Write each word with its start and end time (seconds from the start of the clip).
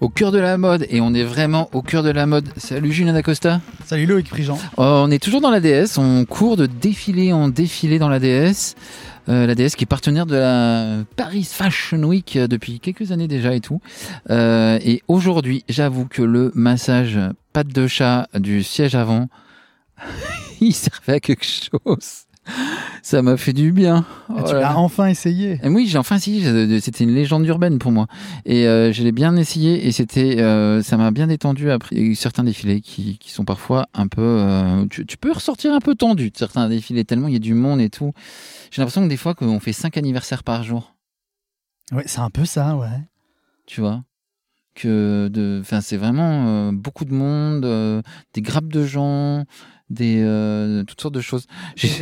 au 0.00 0.08
cœur 0.08 0.32
de 0.32 0.38
la 0.38 0.58
mode 0.58 0.86
et 0.90 1.00
on 1.00 1.14
est 1.14 1.24
vraiment 1.24 1.68
au 1.72 1.82
cœur 1.82 2.02
de 2.02 2.10
la 2.10 2.26
mode. 2.26 2.48
Salut 2.56 2.92
Julien 2.92 3.14
Acosta. 3.14 3.60
Salut 3.84 4.06
Loïc 4.06 4.28
Prigent. 4.28 4.58
Oh, 4.76 5.02
on 5.06 5.10
est 5.10 5.22
toujours 5.22 5.40
dans 5.40 5.50
la 5.50 5.60
DS, 5.60 5.98
on 5.98 6.24
court 6.24 6.56
de 6.56 6.66
défilé 6.66 7.32
en 7.32 7.48
défilé 7.48 7.98
dans 7.98 8.08
la 8.08 8.20
DS. 8.20 8.74
Euh, 9.28 9.46
la 9.46 9.54
DS 9.54 9.76
qui 9.76 9.84
est 9.84 9.86
partenaire 9.86 10.24
de 10.24 10.36
la 10.36 11.04
Paris 11.16 11.44
Fashion 11.44 12.02
Week 12.04 12.38
depuis 12.38 12.80
quelques 12.80 13.12
années 13.12 13.28
déjà 13.28 13.54
et 13.54 13.60
tout. 13.60 13.80
Euh, 14.30 14.78
et 14.82 15.02
aujourd'hui, 15.08 15.64
j'avoue 15.68 16.06
que 16.06 16.22
le 16.22 16.50
massage 16.54 17.18
patte 17.52 17.68
de 17.68 17.86
chat 17.86 18.28
du 18.34 18.62
siège 18.62 18.94
avant, 18.94 19.28
il 20.60 20.74
servait 20.74 21.14
à 21.14 21.20
quelque 21.20 21.44
chose. 21.44 22.27
Ça 23.02 23.22
m'a 23.22 23.36
fait 23.36 23.52
du 23.52 23.72
bien. 23.72 24.04
Ah, 24.28 24.42
tu 24.46 24.54
l'as 24.54 24.76
enfin 24.78 25.06
essayé. 25.06 25.60
oui, 25.64 25.86
j'ai 25.86 25.98
enfin 25.98 26.16
essayé. 26.16 26.80
C'était 26.80 27.04
une 27.04 27.14
légende 27.14 27.46
urbaine 27.46 27.78
pour 27.78 27.92
moi. 27.92 28.06
Et 28.44 28.66
euh, 28.66 28.92
je 28.92 29.02
l'ai 29.02 29.12
bien 29.12 29.36
essayé 29.36 29.86
et 29.86 29.92
c'était, 29.92 30.40
euh, 30.40 30.82
ça 30.82 30.96
m'a 30.96 31.10
bien 31.10 31.26
détendu 31.26 31.70
après. 31.70 31.96
Il 31.96 32.02
y 32.02 32.04
a 32.04 32.08
eu 32.08 32.14
certains 32.14 32.44
défilés 32.44 32.80
qui, 32.80 33.18
qui 33.18 33.30
sont 33.30 33.44
parfois 33.44 33.86
un 33.94 34.08
peu. 34.08 34.22
Euh, 34.22 34.86
tu, 34.88 35.04
peux 35.16 35.32
ressortir 35.32 35.72
un 35.72 35.80
peu 35.80 35.94
tendu 35.94 36.30
de 36.30 36.36
certains 36.36 36.68
défilés 36.68 37.04
tellement 37.04 37.28
il 37.28 37.34
y 37.34 37.36
a 37.36 37.40
du 37.40 37.54
monde 37.54 37.80
et 37.80 37.90
tout. 37.90 38.12
J'ai 38.70 38.82
l'impression 38.82 39.02
que 39.02 39.08
des 39.08 39.16
fois 39.16 39.34
qu'on 39.34 39.60
fait 39.60 39.72
cinq 39.72 39.96
anniversaires 39.96 40.42
par 40.42 40.62
jour. 40.62 40.94
Ouais, 41.92 42.04
c'est 42.06 42.20
un 42.20 42.30
peu 42.30 42.44
ça, 42.44 42.76
ouais. 42.76 42.88
Tu 43.66 43.80
vois? 43.80 44.04
Que 44.74 45.28
de, 45.32 45.58
enfin, 45.60 45.80
c'est 45.80 45.96
vraiment 45.96 46.72
beaucoup 46.72 47.04
de 47.04 47.12
monde, 47.12 48.02
des 48.34 48.42
grappes 48.42 48.68
de 48.68 48.84
gens 48.84 49.44
des 49.90 50.22
euh, 50.22 50.84
toutes 50.84 51.00
sortes 51.00 51.14
de 51.14 51.20
choses. 51.20 51.46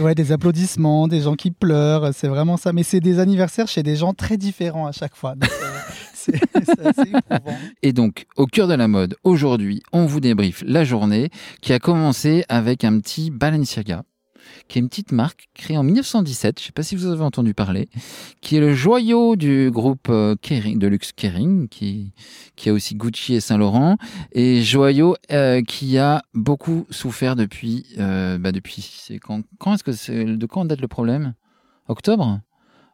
Ouais, 0.00 0.14
des 0.14 0.32
applaudissements, 0.32 1.08
des 1.08 1.20
gens 1.20 1.34
qui 1.34 1.50
pleurent, 1.50 2.12
c'est 2.14 2.28
vraiment 2.28 2.56
ça. 2.56 2.72
Mais 2.72 2.82
c'est 2.82 3.00
des 3.00 3.18
anniversaires 3.18 3.68
chez 3.68 3.82
des 3.82 3.96
gens 3.96 4.12
très 4.12 4.36
différents 4.36 4.86
à 4.86 4.92
chaque 4.92 5.14
fois. 5.14 5.34
Euh, 5.42 5.46
c'est 6.14 6.86
assez 6.86 7.12
Et 7.82 7.92
donc, 7.92 8.27
au 8.36 8.46
cœur 8.46 8.68
de 8.68 8.74
la 8.74 8.88
mode, 8.88 9.16
aujourd'hui, 9.24 9.82
on 9.92 10.06
vous 10.06 10.20
débriefe 10.20 10.62
la 10.66 10.84
journée 10.84 11.30
qui 11.61 11.72
a 11.72 11.78
commencé 11.78 12.44
avec 12.48 12.84
un 12.84 12.98
petit 12.98 13.30
Balenciaga 13.30 14.02
qui 14.69 14.78
est 14.78 14.83
une 14.83 14.89
petite 14.89 15.12
marque 15.12 15.48
créée 15.55 15.77
en 15.77 15.83
1917, 15.83 16.58
je 16.58 16.64
ne 16.64 16.66
sais 16.66 16.72
pas 16.72 16.83
si 16.83 16.97
vous 16.97 17.06
avez 17.06 17.22
entendu 17.22 17.55
parler, 17.55 17.89
qui 18.41 18.56
est 18.56 18.61
le 18.61 18.75
joyau 18.75 19.36
du 19.36 19.70
groupe 19.70 20.08
euh, 20.08 20.36
Kering, 20.41 20.78
de 20.78 20.86
luxe 20.86 21.12
Kering, 21.12 21.69
qui, 21.69 22.12
qui 22.56 22.69
a 22.69 22.72
aussi 22.72 22.94
Gucci 22.94 23.34
et 23.34 23.41
Saint-Laurent, 23.41 23.97
et 24.33 24.62
joyau 24.62 25.17
euh, 25.33 25.62
qui 25.62 25.98
a 25.98 26.22
beaucoup 26.34 26.86
souffert 26.91 27.36
depuis, 27.36 27.86
euh, 27.98 28.39
bah 28.39 28.52
depuis, 28.52 29.08
quand, 29.22 29.42
quand 29.58 29.74
est-ce 29.74 29.84
que 29.84 29.92
c'est, 29.92 30.24
de 30.24 30.47
quand 30.47 30.64
date 30.64 30.80
le 30.80 30.89
problème? 30.89 31.34
Octobre? 31.89 32.41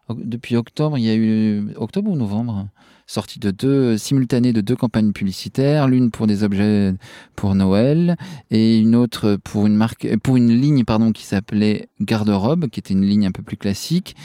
Depuis 0.09 0.57
octobre, 0.57 0.97
il 0.97 1.05
y 1.05 1.09
a 1.09 1.15
eu, 1.15 1.73
octobre 1.77 2.11
ou 2.11 2.15
novembre? 2.15 2.67
Sortie 3.07 3.39
de 3.39 3.51
deux 3.51 3.97
simultanée 3.97 4.53
de 4.53 4.61
deux 4.61 4.75
campagnes 4.75 5.11
publicitaires, 5.11 5.87
l'une 5.87 6.11
pour 6.11 6.27
des 6.27 6.43
objets 6.43 6.93
pour 7.35 7.55
Noël 7.55 8.15
et 8.51 8.77
une 8.77 8.95
autre 8.95 9.37
pour 9.43 9.67
une 9.67 9.75
marque 9.75 10.07
pour 10.17 10.37
une 10.37 10.49
ligne 10.49 10.83
pardon 10.83 11.11
qui 11.11 11.23
s'appelait 11.23 11.89
Garde-robe, 12.01 12.67
qui 12.69 12.79
était 12.79 12.93
une 12.93 13.05
ligne 13.05 13.25
un 13.25 13.31
peu 13.31 13.43
plus 13.43 13.57
classique. 13.57 14.15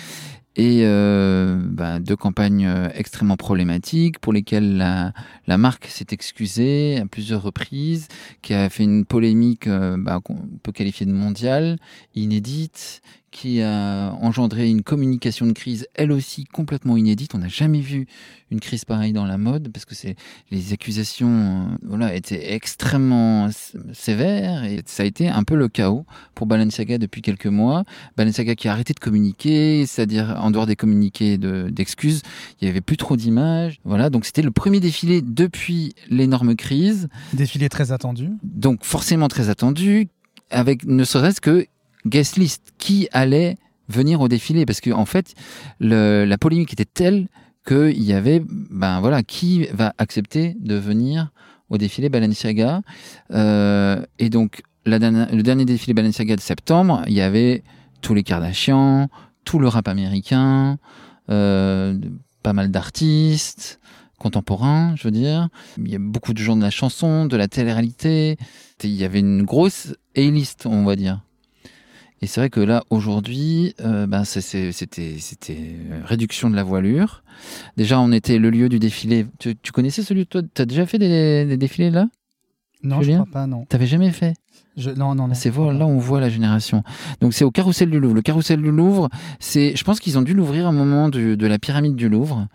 Et 0.59 0.81
euh, 0.83 1.57
bah, 1.63 2.01
deux 2.01 2.17
campagnes 2.17 2.67
euh, 2.67 2.89
extrêmement 2.93 3.37
problématiques 3.37 4.19
pour 4.19 4.33
lesquelles 4.33 4.77
la, 4.77 5.57
marque 5.57 5.87
s'est 5.87 6.09
excusée 6.11 6.99
à 6.99 7.07
plusieurs 7.07 7.43
reprises, 7.43 8.09
qui 8.43 8.55
a 8.55 8.69
fait 8.69 8.83
une 8.83 9.05
polémique 9.05 9.69
euh, 9.69 9.97
bah, 9.97 10.19
qu'on 10.23 10.49
peut 10.65 10.73
qualifier 10.73 11.07
de 11.07 11.13
mondiale, 11.13 11.79
inédite, 12.17 13.03
qui 13.31 13.63
a 13.63 14.13
engendré 14.21 14.69
une 14.69 14.83
communication 14.83 15.47
de 15.47 15.53
crise, 15.53 15.87
elle 15.95 16.13
aussi 16.13 16.45
complètement 16.45 16.97
inédite. 16.97 17.35
On 17.35 17.39
n'a 17.39 17.49
jamais 17.49 17.81
vu 17.81 18.07
une 18.51 18.61
crise 18.61 18.85
pareille 18.85 19.13
dans 19.13 19.27
la 19.27 19.37
mode 19.37 19.71
parce 19.73 19.85
que 19.85 19.95
c'est 19.95 20.17
les 20.51 20.73
accusations 20.73 21.29
euh, 21.29 21.77
voilà 21.83 22.15
étaient 22.15 22.55
extrêmement 22.55 23.51
sévères 23.93 24.65
et 24.65 24.81
ça 24.87 25.03
a 25.03 25.07
été 25.07 25.29
un 25.29 25.43
peu 25.45 25.55
le 25.55 25.69
chaos 25.69 26.07
pour 26.35 26.47
Balenciaga 26.47 26.99
depuis 26.99 27.21
quelques 27.21 27.47
mois. 27.47 27.85
Balenciaga 28.17 28.55
qui 28.55 28.69
a 28.69 28.73
arrêté 28.73 28.95
de 28.95 29.01
communiquer, 29.01 29.85
c'est-à-dire 29.87 30.37
en 30.41 30.51
dehors 30.51 30.67
des 30.67 30.77
communiqués 30.77 31.39
d'excuses, 31.39 32.23
il 32.61 32.67
y 32.67 32.71
avait 32.71 32.81
plus 32.81 32.97
trop 32.97 33.17
d'images. 33.17 33.81
Voilà, 33.85 34.09
donc 34.11 34.25
c'était 34.25 34.43
le 34.43 34.51
premier 34.51 34.81
défilé 34.81 35.21
depuis 35.21 35.95
l'énorme 36.09 36.57
crise. 36.57 37.09
Défilé 37.35 37.69
très 37.69 37.93
attendu. 37.93 38.31
Donc 38.43 38.85
forcément 38.85 39.29
très 39.29 39.51
attendu 39.51 40.09
avec 40.51 40.87
ne 40.87 41.05
serait-ce 41.05 41.41
que 41.41 41.67
guest 42.09 42.37
list, 42.37 42.73
qui 42.79 43.09
allait 43.13 43.57
venir 43.89 44.21
au 44.21 44.29
défilé 44.29 44.67
Parce 44.67 44.81
qu'en 44.81 44.99
en 44.99 45.07
fait, 45.07 45.35
la 45.81 46.39
polémique 46.39 46.73
était 46.73 46.85
telle 46.85 47.29
qu'il 47.67 48.03
y 48.03 48.13
avait, 48.13 48.43
ben 48.49 49.01
voilà, 49.01 49.23
qui 49.23 49.67
va 49.73 49.95
accepter 49.99 50.57
de 50.61 50.75
venir 50.77 51.31
au 51.71 51.77
défilé 51.77 52.09
Balenciaga 52.09 52.81
euh, 53.33 54.03
Et 54.19 54.31
donc, 54.31 54.63
le 54.87 54.99
dernier 55.43 55.65
défilé 55.65 55.93
Balenciaga 55.93 56.37
de 56.37 56.41
septembre, 56.41 57.03
il 57.07 57.13
y 57.13 57.21
avait 57.21 57.63
tous 58.01 58.15
les 58.15 58.23
Kardashians, 58.23 59.09
tout 59.45 59.59
le 59.59 59.69
rap 59.69 59.89
américain, 59.89 60.79
euh, 61.31 61.99
pas 62.43 62.53
mal 62.53 62.71
d'artistes 62.71 63.81
contemporains, 64.19 64.95
je 64.97 65.05
veux 65.05 65.13
dire. 65.13 65.49
Il 65.79 65.89
y 65.89 65.95
a 65.95 65.99
beaucoup 66.01 66.33
de 66.33 66.39
gens 66.39 66.57
de 66.57 66.63
la 66.63 66.71
chanson, 66.71 67.27
de 67.27 67.37
la 67.37 67.47
télé-réalité. 67.47 68.37
Il 68.83 68.91
y 68.91 69.05
avait 69.05 69.21
une 69.21 69.45
grosse 69.45 69.95
A-list, 70.17 70.67
on 70.67 70.85
va 70.85 70.97
dire. 70.97 71.21
Et 72.21 72.27
c'est 72.27 72.41
vrai 72.41 72.51
que 72.51 72.61
là, 72.61 72.83
aujourd'hui, 72.91 73.75
euh, 73.81 74.07
ben, 74.07 74.25
c'était 74.25 75.13
réduction 76.05 76.51
de 76.51 76.57
la 76.57 76.65
voilure. 76.65 77.23
Déjà, 77.77 78.01
on 78.01 78.11
était 78.11 78.39
le 78.39 78.51
lieu 78.51 78.69
du 78.69 78.79
défilé. 78.79 79.27
Tu, 79.39 79.55
connaissais 79.73 80.03
celui 80.03 80.27
toi 80.27 80.43
Tu 80.55 80.67
déjà 80.67 80.87
fait 80.87 80.99
des 80.99 81.57
défilés 81.57 81.91
là? 81.91 82.09
Non, 82.83 83.03
je 83.03 83.13
crois 83.13 83.27
pas, 83.27 83.47
non. 83.47 83.65
T'avais 83.67 83.87
jamais 83.87 84.11
fait 84.11 84.35
non, 84.97 85.15
non, 85.15 85.29
non. 85.29 85.35
C'est 85.35 85.55
là 85.55 85.87
on 85.87 85.99
voit 85.99 86.21
la 86.21 86.29
génération. 86.29 86.83
Donc 87.21 87.35
c'est 87.35 87.45
au 87.45 87.51
Carrousel 87.51 87.91
du 87.91 87.99
Louvre. 87.99 88.15
Le 88.15 88.23
Carrousel 88.23 88.63
du 88.63 88.71
Louvre, 88.71 89.09
c'est, 89.41 89.75
je 89.77 89.85
pense 89.85 89.99
qu'ils 90.01 90.19
ont 90.19 90.23
dû 90.23 90.35
l'ouvrir 90.35 90.67
à 90.67 90.69
un 90.69 90.73
moment 90.73 91.09
de 91.09 91.47
la 91.47 91.59
pyramide 91.59 91.97
du 91.97 92.09
Louvre. 92.09 92.47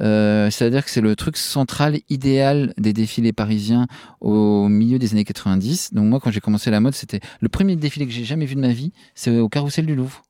Euh, 0.00 0.50
c'est-à-dire 0.50 0.84
que 0.84 0.90
c'est 0.90 1.00
le 1.00 1.16
truc 1.16 1.36
central 1.36 1.98
idéal 2.08 2.74
des 2.76 2.92
défilés 2.92 3.32
parisiens 3.32 3.86
au 4.20 4.68
milieu 4.68 4.98
des 4.98 5.12
années 5.12 5.24
90. 5.24 5.94
Donc 5.94 6.06
moi, 6.06 6.20
quand 6.20 6.30
j'ai 6.30 6.40
commencé 6.40 6.70
la 6.70 6.80
mode, 6.80 6.94
c'était 6.94 7.20
le 7.40 7.48
premier 7.48 7.76
défilé 7.76 8.06
que 8.06 8.12
j'ai 8.12 8.24
jamais 8.24 8.46
vu 8.46 8.54
de 8.54 8.60
ma 8.60 8.72
vie. 8.72 8.92
C'est 9.14 9.38
au 9.38 9.48
Carrousel 9.48 9.86
du 9.86 9.94
Louvre, 9.94 10.22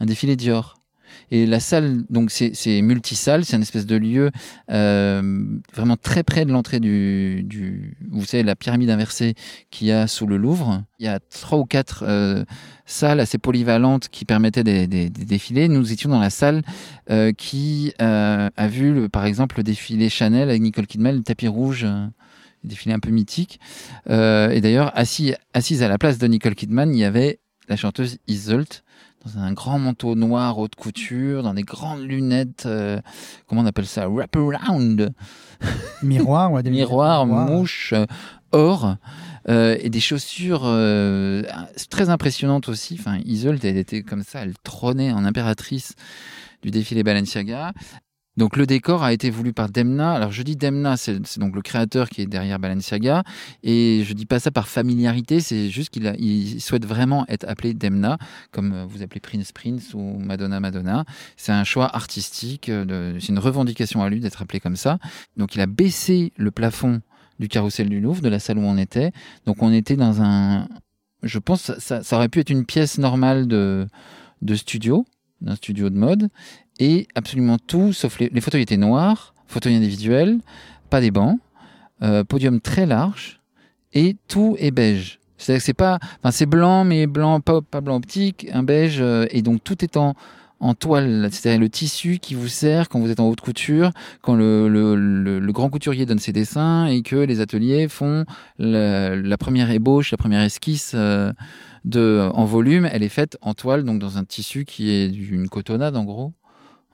un 0.00 0.06
défilé 0.06 0.36
Dior. 0.36 0.79
Et 1.30 1.46
la 1.46 1.60
salle, 1.60 2.02
donc 2.10 2.30
c'est 2.30 2.82
multisalle, 2.82 3.44
c'est 3.44 3.56
un 3.56 3.60
espèce 3.60 3.86
de 3.86 3.96
lieu 3.96 4.30
euh, 4.70 5.58
vraiment 5.74 5.96
très 5.96 6.22
près 6.22 6.44
de 6.44 6.52
l'entrée 6.52 6.80
du, 6.80 7.96
vous 8.10 8.24
savez, 8.24 8.42
la 8.42 8.56
pyramide 8.56 8.90
inversée 8.90 9.34
qu'il 9.70 9.86
y 9.86 9.92
a 9.92 10.06
sous 10.06 10.26
le 10.26 10.36
Louvre. 10.36 10.82
Il 10.98 11.06
y 11.06 11.08
a 11.08 11.20
trois 11.20 11.58
ou 11.58 11.64
quatre 11.64 12.04
euh, 12.06 12.44
salles 12.86 13.20
assez 13.20 13.38
polyvalentes 13.38 14.08
qui 14.08 14.24
permettaient 14.24 14.64
des, 14.64 14.86
défilés. 15.10 15.68
Nous 15.68 15.92
étions 15.92 16.10
dans 16.10 16.20
la 16.20 16.30
salle 16.30 16.62
euh, 17.10 17.32
qui 17.32 17.92
a 17.98 18.68
vu, 18.68 19.08
par 19.08 19.24
exemple, 19.24 19.58
le 19.58 19.62
défilé 19.62 20.08
Chanel 20.08 20.48
avec 20.48 20.62
Nicole 20.62 20.86
Kidman, 20.86 21.16
le 21.16 21.22
tapis 21.22 21.48
rouge 21.48 21.86
défilé 22.64 22.94
un 22.94 22.98
peu 22.98 23.10
mythique. 23.10 23.60
Et 24.08 24.60
d'ailleurs, 24.60 24.90
assis, 24.94 25.34
assise 25.54 25.82
à 25.82 25.88
la 25.88 25.98
place 25.98 26.18
de 26.18 26.26
Nicole 26.26 26.54
Kidman, 26.54 26.94
il 26.94 26.98
y 26.98 27.04
avait 27.04 27.40
la 27.70 27.76
chanteuse 27.76 28.18
Isolt, 28.26 28.82
dans 29.24 29.38
un 29.38 29.52
grand 29.52 29.78
manteau 29.78 30.14
noir 30.14 30.58
haute 30.58 30.74
couture, 30.74 31.42
dans 31.42 31.54
des 31.54 31.62
grandes 31.62 32.02
lunettes, 32.02 32.64
euh, 32.66 33.00
comment 33.46 33.60
on 33.60 33.66
appelle 33.66 33.86
ça, 33.86 34.08
wraparound. 34.08 35.12
Miroir, 36.02 36.52
ouais, 36.52 36.62
des 36.62 36.70
miroirs, 36.70 37.26
mouches, 37.26 37.92
euh, 37.92 38.06
or. 38.52 38.96
Euh, 39.48 39.76
et 39.80 39.88
des 39.88 40.00
chaussures 40.00 40.62
euh, 40.64 41.42
très 41.88 42.10
impressionnantes 42.10 42.68
aussi. 42.68 42.96
Enfin, 43.00 43.18
Isolde, 43.24 43.64
elle 43.64 43.78
était 43.78 44.02
comme 44.02 44.22
ça, 44.22 44.42
elle 44.42 44.54
trônait 44.62 45.12
en 45.12 45.24
impératrice 45.24 45.94
du 46.62 46.70
défilé 46.70 47.02
Balenciaga. 47.02 47.72
Donc 48.36 48.56
le 48.56 48.64
décor 48.64 49.02
a 49.02 49.12
été 49.12 49.28
voulu 49.28 49.52
par 49.52 49.68
Demna. 49.70 50.12
Alors 50.12 50.30
je 50.30 50.42
dis 50.42 50.56
Demna, 50.56 50.96
c'est 50.96 51.38
donc 51.38 51.54
le 51.54 51.62
créateur 51.62 52.08
qui 52.08 52.22
est 52.22 52.26
derrière 52.26 52.58
Balenciaga. 52.58 53.22
Et 53.62 54.02
je 54.04 54.12
dis 54.14 54.26
pas 54.26 54.38
ça 54.38 54.50
par 54.50 54.68
familiarité, 54.68 55.40
c'est 55.40 55.68
juste 55.68 55.90
qu'il 55.90 56.14
il 56.18 56.60
souhaite 56.60 56.86
vraiment 56.86 57.26
être 57.28 57.44
appelé 57.48 57.74
Demna, 57.74 58.18
comme 58.52 58.72
euh, 58.72 58.84
vous 58.86 59.02
appelez 59.02 59.20
Prince 59.20 59.52
Prince 59.52 59.94
ou 59.94 60.00
Madonna 60.18 60.60
Madonna. 60.60 61.04
C'est 61.36 61.52
un 61.52 61.64
choix 61.64 61.94
artistique, 61.94 62.68
euh, 62.68 63.18
c'est 63.20 63.28
une 63.28 63.38
revendication 63.38 64.02
à 64.02 64.08
lui 64.08 64.20
d'être 64.20 64.42
appelé 64.42 64.60
comme 64.60 64.76
ça. 64.76 64.98
Donc 65.36 65.54
il 65.54 65.60
a 65.60 65.66
baissé 65.66 66.32
le 66.36 66.50
plafond 66.50 67.02
du 67.40 67.48
carrousel 67.48 67.88
du 67.88 68.00
Louvre, 68.00 68.22
de 68.22 68.28
la 68.28 68.38
salle 68.38 68.58
où 68.58 68.62
on 68.62 68.76
était. 68.78 69.12
Donc 69.46 69.62
on 69.62 69.72
était 69.72 69.96
dans 69.96 70.22
un... 70.22 70.68
Je 71.22 71.38
pense 71.38 71.72
ça, 71.78 72.02
ça 72.02 72.16
aurait 72.16 72.28
pu 72.28 72.40
être 72.40 72.50
une 72.50 72.64
pièce 72.64 72.98
normale 72.98 73.46
de, 73.48 73.86
de 74.40 74.54
studio, 74.54 75.04
d'un 75.40 75.56
studio 75.56 75.90
de 75.90 75.96
mode 75.98 76.28
et 76.80 77.06
absolument 77.14 77.58
tout, 77.58 77.92
sauf 77.92 78.18
les, 78.18 78.30
les 78.30 78.40
fauteuils 78.40 78.62
étaient 78.62 78.76
noirs, 78.76 79.34
fauteuils 79.46 79.76
individuels, 79.76 80.40
pas 80.88 81.00
des 81.00 81.12
bancs, 81.12 81.38
euh, 82.02 82.24
podium 82.24 82.60
très 82.60 82.86
large, 82.86 83.40
et 83.92 84.16
tout 84.26 84.56
est 84.58 84.70
beige. 84.70 85.20
C'est-à-dire 85.36 85.60
que 85.60 85.64
c'est 85.66 85.74
pas, 85.74 85.98
enfin 86.18 86.30
c'est 86.30 86.46
blanc 86.46 86.84
mais 86.84 87.06
blanc 87.06 87.40
pas, 87.40 87.60
blanc 87.80 87.96
optique, 87.96 88.48
un 88.52 88.62
beige, 88.62 88.98
euh, 89.00 89.26
et 89.30 89.42
donc 89.42 89.62
tout 89.62 89.84
est 89.84 89.96
en, 89.96 90.14
toile, 90.78 91.28
c'est-à-dire 91.32 91.60
le 91.60 91.70
tissu 91.70 92.18
qui 92.18 92.34
vous 92.34 92.48
sert 92.48 92.90
quand 92.90 93.00
vous 93.00 93.10
êtes 93.10 93.20
en 93.20 93.28
haute 93.28 93.40
couture, 93.40 93.92
quand 94.20 94.34
le, 94.34 95.40
grand 95.52 95.70
couturier 95.70 96.04
donne 96.04 96.18
ses 96.18 96.32
dessins 96.32 96.86
et 96.86 97.00
que 97.00 97.16
les 97.16 97.40
ateliers 97.40 97.88
font 97.88 98.26
la, 98.58 99.38
première 99.38 99.70
ébauche, 99.70 100.10
la 100.10 100.18
première 100.18 100.42
esquisse 100.42 100.92
euh, 100.94 101.32
de, 101.86 102.28
en 102.34 102.44
volume. 102.44 102.86
Elle 102.92 103.02
est 103.02 103.08
faite 103.08 103.38
en 103.40 103.54
toile, 103.54 103.84
donc 103.84 104.00
dans 104.00 104.18
un 104.18 104.24
tissu 104.24 104.66
qui 104.66 104.90
est 104.90 105.08
d'une 105.08 105.48
cotonnade 105.48 105.96
en 105.96 106.04
gros. 106.04 106.34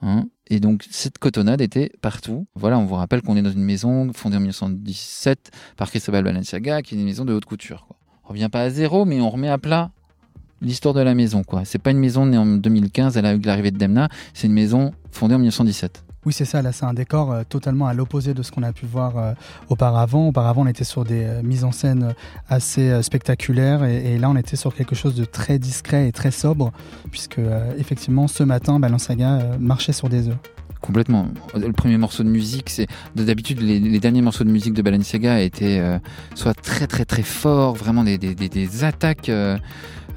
Hein. 0.03 0.25
et 0.47 0.59
donc 0.59 0.85
cette 0.91 1.17
cotonnade 1.17 1.59
était 1.59 1.91
partout. 2.01 2.45
Voilà, 2.55 2.77
on 2.77 2.85
vous 2.85 2.95
rappelle 2.95 3.21
qu'on 3.21 3.35
est 3.35 3.41
dans 3.41 3.51
une 3.51 3.63
maison 3.63 4.11
fondée 4.13 4.37
en 4.37 4.41
1917 4.41 5.51
par 5.75 5.89
Cristobal 5.89 6.23
Balenciaga, 6.23 6.81
qui 6.81 6.95
est 6.95 6.97
une 6.99 7.05
maison 7.05 7.25
de 7.25 7.33
haute 7.33 7.45
couture. 7.45 7.85
Quoi. 7.87 7.97
On 8.25 8.29
revient 8.29 8.49
pas 8.51 8.61
à 8.61 8.69
zéro, 8.69 9.05
mais 9.05 9.19
on 9.21 9.29
remet 9.29 9.49
à 9.49 9.57
plat 9.57 9.91
l'histoire 10.61 10.93
de 10.93 11.01
la 11.01 11.15
maison. 11.15 11.43
quoi. 11.43 11.65
C'est 11.65 11.79
pas 11.79 11.91
une 11.91 11.99
maison 11.99 12.25
née 12.25 12.37
en 12.37 12.45
2015, 12.45 13.17
elle 13.17 13.25
a 13.25 13.33
eu 13.33 13.39
l'arrivée 13.39 13.71
de 13.71 13.77
Demna, 13.77 14.09
c'est 14.33 14.47
une 14.47 14.53
maison 14.53 14.93
fondée 15.11 15.35
en 15.35 15.39
1917. 15.39 16.03
Oui, 16.27 16.33
c'est 16.33 16.43
ça. 16.43 16.61
Là, 16.61 16.73
c'est 16.73 16.83
un 16.83 16.93
décor 16.93 17.31
euh, 17.31 17.43
totalement 17.47 17.87
à 17.87 17.93
l'opposé 17.93 18.33
de 18.33 18.43
ce 18.43 18.51
qu'on 18.51 18.63
a 18.63 18.73
pu 18.73 18.85
voir 18.85 19.17
euh, 19.17 19.33
auparavant. 19.69 20.27
Auparavant, 20.27 20.63
on 20.63 20.67
était 20.67 20.83
sur 20.83 21.05
des 21.05 21.23
euh, 21.23 21.41
mises 21.41 21.63
en 21.63 21.71
scène 21.71 22.13
assez 22.49 23.01
spectaculaires 23.01 23.85
et, 23.85 24.17
là, 24.17 24.29
on 24.29 24.35
était 24.35 24.57
sur 24.57 24.75
quelque 24.75 24.93
chose 24.93 25.15
de 25.15 25.23
très 25.23 25.57
discret 25.57 26.09
et 26.09 26.11
très 26.11 26.31
sobre, 26.31 26.73
puisque 27.11 27.39
effectivement, 27.77 28.27
ce 28.27 28.43
matin, 28.43 28.77
Balenciaga 28.77 29.57
marchait 29.57 29.93
sur 29.93 30.09
des 30.09 30.27
œufs. 30.27 30.35
Complètement. 30.87 31.27
Le 31.53 31.71
premier 31.73 31.97
morceau 31.97 32.23
de 32.23 32.29
musique, 32.29 32.69
c'est 32.69 32.87
d'habitude 33.15 33.61
les, 33.61 33.99
derniers 33.99 34.21
morceaux 34.21 34.45
de 34.45 34.49
musique 34.49 34.73
de 34.73 34.81
Balenciaga 34.81 35.41
étaient 35.41 35.81
soit 36.33 36.53
très 36.53 36.87
très 36.87 37.03
très 37.03 37.23
forts, 37.23 37.75
vraiment 37.75 38.03
des, 38.05 38.17
des, 38.17 38.33
des 38.33 38.83
attaques 38.83 39.29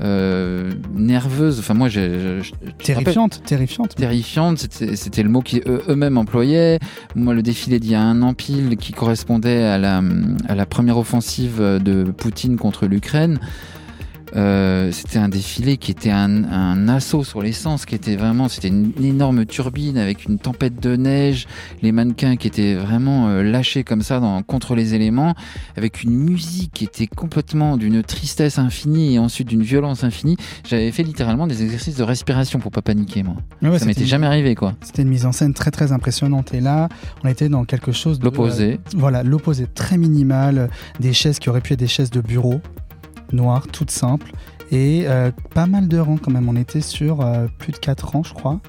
euh, 0.02 0.70
nerveuse. 0.94 1.58
Enfin, 1.58 1.74
moi, 1.74 1.88
j'ai. 1.88 2.40
Terrifiante, 2.82 3.42
terrifiante. 3.44 3.94
Terrifiante, 3.94 4.58
c'était 4.94 5.22
le 5.22 5.28
mot 5.28 5.42
qu'ils 5.42 5.62
eux-mêmes 5.66 6.16
employaient. 6.16 6.78
Moi, 7.14 7.34
le 7.34 7.42
défilé 7.42 7.78
d'il 7.78 7.90
y 7.90 7.94
a 7.94 8.00
un 8.00 8.22
an 8.22 8.32
pile 8.32 8.76
qui 8.76 8.92
correspondait 8.92 9.62
à 9.62 9.76
la, 9.76 10.02
à 10.48 10.54
la 10.54 10.66
première 10.66 10.96
offensive 10.96 11.60
de 11.60 12.04
Poutine 12.04 12.56
contre 12.56 12.86
l'Ukraine. 12.86 13.38
Euh, 14.36 14.92
c'était 14.92 15.18
un 15.18 15.28
défilé 15.28 15.76
qui 15.76 15.90
était 15.90 16.10
un, 16.10 16.44
un 16.44 16.88
assaut 16.88 17.24
sur 17.24 17.42
l'essence, 17.42 17.86
qui 17.86 17.94
était 17.94 18.16
vraiment, 18.16 18.48
c'était 18.48 18.68
une, 18.68 18.92
énorme 19.02 19.44
turbine 19.46 19.98
avec 19.98 20.24
une 20.26 20.38
tempête 20.38 20.80
de 20.80 20.96
neige, 20.96 21.46
les 21.82 21.92
mannequins 21.92 22.36
qui 22.36 22.46
étaient 22.46 22.74
vraiment 22.74 23.28
euh, 23.28 23.42
lâchés 23.42 23.84
comme 23.84 24.02
ça 24.02 24.20
dans, 24.20 24.42
contre 24.42 24.74
les 24.74 24.94
éléments, 24.94 25.34
avec 25.76 26.02
une 26.02 26.16
musique 26.16 26.72
qui 26.72 26.84
était 26.84 27.06
complètement 27.06 27.76
d'une 27.76 28.02
tristesse 28.02 28.58
infinie 28.58 29.14
et 29.14 29.18
ensuite 29.18 29.48
d'une 29.48 29.62
violence 29.62 30.04
infinie. 30.04 30.36
J'avais 30.68 30.92
fait 30.92 31.02
littéralement 31.02 31.46
des 31.46 31.62
exercices 31.62 31.96
de 31.96 32.04
respiration 32.04 32.58
pour 32.58 32.70
pas 32.70 32.82
paniquer, 32.82 33.22
moi. 33.22 33.36
ça 33.78 33.84
m'était 33.84 34.06
jamais 34.06 34.26
arrivé, 34.26 34.54
quoi. 34.54 34.74
C'était 34.82 35.02
une 35.02 35.08
mise 35.08 35.26
en 35.26 35.32
scène 35.32 35.54
très 35.54 35.70
très 35.70 35.92
impressionnante. 35.92 36.54
Et 36.54 36.60
là, 36.60 36.88
on 37.24 37.28
était 37.28 37.48
dans 37.48 37.64
quelque 37.64 37.92
chose 37.92 38.18
de 38.18 38.24
l'opposé. 38.24 38.74
Euh, 38.74 38.96
voilà, 38.96 39.22
l'opposé 39.22 39.66
très 39.66 39.96
minimal, 39.96 40.70
des 41.00 41.12
chaises 41.12 41.38
qui 41.38 41.48
auraient 41.48 41.60
pu 41.60 41.72
être 41.72 41.78
des 41.78 41.88
chaises 41.88 42.10
de 42.10 42.20
bureau 42.20 42.60
noire, 43.32 43.66
toute 43.68 43.90
simple. 43.90 44.32
Et 44.72 45.04
euh, 45.06 45.30
pas 45.54 45.66
mal 45.66 45.88
de 45.88 45.98
rangs 45.98 46.18
quand 46.18 46.30
même. 46.30 46.48
On 46.48 46.56
était 46.56 46.80
sur 46.80 47.20
euh, 47.20 47.46
plus 47.58 47.72
de 47.72 47.78
4 47.78 48.08
rangs, 48.08 48.22
je 48.22 48.34
crois. 48.34 48.60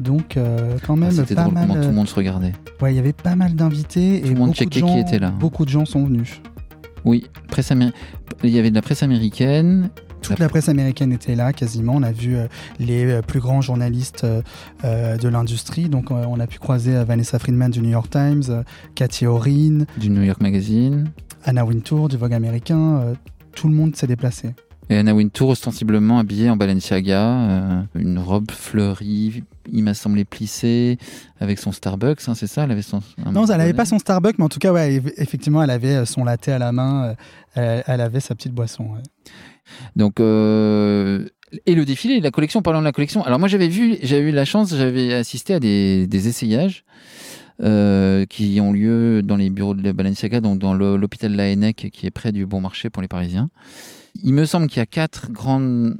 Donc 0.00 0.36
euh, 0.36 0.76
quand 0.86 0.96
même 0.96 1.12
ah, 1.18 1.34
pas 1.34 1.48
mal. 1.48 1.68
tout 1.68 1.88
le 1.88 1.92
monde 1.92 2.08
se 2.08 2.14
regardait. 2.14 2.52
Ouais, 2.82 2.92
il 2.92 2.96
y 2.96 2.98
avait 2.98 3.14
pas 3.14 3.36
mal 3.36 3.54
d'invités 3.54 4.18
et 4.18 4.28
le 4.28 4.34
monde 4.34 4.50
beaucoup 4.50 4.64
de 4.64 4.74
gens, 4.74 4.92
qui 4.92 4.98
était 4.98 5.18
là. 5.18 5.30
Beaucoup 5.30 5.64
de 5.64 5.70
gens 5.70 5.86
sont 5.86 6.04
venus. 6.04 6.40
Oui, 7.04 7.30
presse 7.48 7.72
il 8.42 8.50
y 8.50 8.58
avait 8.58 8.70
de 8.70 8.74
la 8.74 8.82
presse 8.82 9.02
américaine. 9.02 9.90
Toute 10.20 10.40
la 10.40 10.48
presse 10.48 10.68
américaine 10.68 11.12
était 11.12 11.36
là 11.36 11.52
quasiment. 11.52 11.92
On 11.94 12.02
a 12.02 12.10
vu 12.10 12.36
les 12.80 13.20
plus 13.22 13.38
grands 13.38 13.60
journalistes 13.60 14.26
de 14.82 15.28
l'industrie. 15.28 15.88
Donc 15.88 16.10
on 16.10 16.40
a 16.40 16.46
pu 16.48 16.58
croiser 16.58 17.04
Vanessa 17.04 17.38
Friedman 17.38 17.70
du 17.70 17.80
New 17.80 17.90
York 17.90 18.10
Times, 18.10 18.64
Cathy 18.96 19.26
Orin 19.26 19.84
du 19.98 20.10
New 20.10 20.24
York 20.24 20.40
Magazine, 20.40 21.12
Anna 21.44 21.64
Wintour 21.64 22.08
du 22.08 22.16
Vogue 22.16 22.34
américain 22.34 23.14
tout 23.56 23.66
le 23.66 23.74
monde 23.74 23.96
s'est 23.96 24.06
déplacé. 24.06 24.54
Et 24.88 24.96
Anna 24.96 25.12
Wintour, 25.14 25.48
ostensiblement 25.48 26.20
habillée 26.20 26.48
en 26.48 26.56
Balenciaga, 26.56 27.20
euh, 27.20 27.82
une 27.96 28.20
robe 28.20 28.52
fleurie, 28.52 29.42
il 29.72 29.82
m'a 29.82 29.94
semblé 29.94 30.24
plissée, 30.24 30.98
avec 31.40 31.58
son 31.58 31.72
Starbucks, 31.72 32.20
hein, 32.28 32.36
c'est 32.36 32.46
ça 32.46 32.62
elle 32.62 32.70
avait 32.70 32.82
son, 32.82 33.00
Non, 33.32 33.46
elle 33.46 33.58
n'avait 33.58 33.74
pas 33.74 33.84
son 33.84 33.98
Starbucks, 33.98 34.38
mais 34.38 34.44
en 34.44 34.48
tout 34.48 34.60
cas, 34.60 34.72
ouais, 34.72 35.02
effectivement, 35.16 35.60
elle 35.60 35.70
avait 35.70 35.96
euh, 35.96 36.04
son 36.04 36.22
latte 36.22 36.46
à 36.46 36.60
la 36.60 36.70
main, 36.70 37.16
euh, 37.56 37.82
elle, 37.84 38.00
avait 38.00 38.20
sa 38.20 38.36
petite 38.36 38.52
boisson. 38.52 38.90
Donc, 39.96 40.20
et 40.20 41.74
le 41.74 41.84
défilé, 41.84 42.20
la 42.20 42.30
collection, 42.30 42.62
parlons 42.62 42.78
de 42.78 42.84
la 42.84 42.92
collection. 42.92 43.24
Alors 43.24 43.40
moi, 43.40 43.48
j'avais 43.48 43.68
vu, 43.68 43.96
j'avais 44.02 44.28
eu 44.28 44.32
la 44.32 44.44
chance, 44.44 44.72
j'avais 44.72 45.14
assisté 45.14 45.54
à 45.54 45.58
des, 45.58 46.06
des 46.06 46.28
essayages. 46.28 46.84
Euh, 47.62 48.26
qui 48.26 48.60
ont 48.60 48.70
lieu 48.70 49.22
dans 49.22 49.36
les 49.36 49.48
bureaux 49.48 49.72
de 49.72 49.90
Balenciaga, 49.90 50.42
donc 50.42 50.58
dans 50.58 50.74
l'hôpital 50.74 51.32
Laennec 51.32 51.88
qui 51.90 52.06
est 52.06 52.10
près 52.10 52.30
du 52.30 52.44
Bon 52.44 52.60
Marché 52.60 52.90
pour 52.90 53.00
les 53.00 53.08
Parisiens. 53.08 53.48
Il 54.22 54.34
me 54.34 54.44
semble 54.44 54.66
qu'il 54.66 54.76
y 54.76 54.82
a 54.82 54.86
quatre 54.86 55.30
grandes 55.30 55.96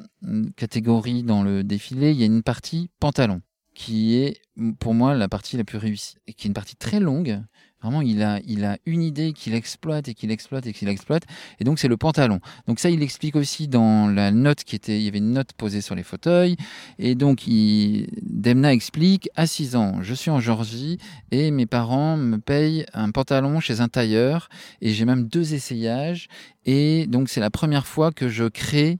catégories 0.56 1.22
dans 1.22 1.42
le 1.42 1.64
défilé. 1.64 2.10
Il 2.10 2.18
y 2.18 2.24
a 2.24 2.26
une 2.26 2.42
partie 2.42 2.90
pantalon 3.00 3.40
qui 3.74 4.16
est 4.16 4.42
pour 4.80 4.92
moi 4.92 5.14
la 5.14 5.28
partie 5.28 5.56
la 5.56 5.64
plus 5.64 5.78
réussie 5.78 6.16
et 6.26 6.34
qui 6.34 6.46
est 6.46 6.48
une 6.48 6.54
partie 6.54 6.76
très 6.76 7.00
longue 7.00 7.42
Vraiment, 7.86 8.02
il 8.02 8.22
a, 8.22 8.78
une 8.84 9.02
idée 9.02 9.32
qu'il 9.32 9.54
exploite 9.54 10.08
et 10.08 10.14
qu'il 10.14 10.32
exploite 10.32 10.66
et 10.66 10.72
qu'il 10.72 10.88
exploite. 10.88 11.22
Et 11.60 11.64
donc, 11.64 11.78
c'est 11.78 11.86
le 11.86 11.96
pantalon. 11.96 12.40
Donc, 12.66 12.80
ça, 12.80 12.90
il 12.90 13.00
explique 13.00 13.36
aussi 13.36 13.68
dans 13.68 14.08
la 14.08 14.32
note 14.32 14.64
qui 14.64 14.74
était. 14.74 14.98
Il 14.98 15.02
y 15.02 15.08
avait 15.08 15.18
une 15.18 15.32
note 15.32 15.52
posée 15.52 15.80
sur 15.80 15.94
les 15.94 16.02
fauteuils. 16.02 16.56
Et 16.98 17.14
donc, 17.14 17.44
Demna 17.46 18.72
explique 18.72 19.30
à 19.36 19.46
6 19.46 19.76
ans, 19.76 20.02
je 20.02 20.14
suis 20.14 20.30
en 20.30 20.40
Georgie 20.40 20.98
et 21.30 21.52
mes 21.52 21.66
parents 21.66 22.16
me 22.16 22.38
payent 22.38 22.86
un 22.92 23.12
pantalon 23.12 23.60
chez 23.60 23.80
un 23.80 23.88
tailleur. 23.88 24.48
Et 24.80 24.92
j'ai 24.92 25.04
même 25.04 25.28
deux 25.28 25.54
essayages. 25.54 26.26
Et 26.64 27.06
donc, 27.06 27.28
c'est 27.28 27.40
la 27.40 27.50
première 27.50 27.86
fois 27.86 28.10
que 28.10 28.28
je 28.28 28.44
crée 28.44 28.98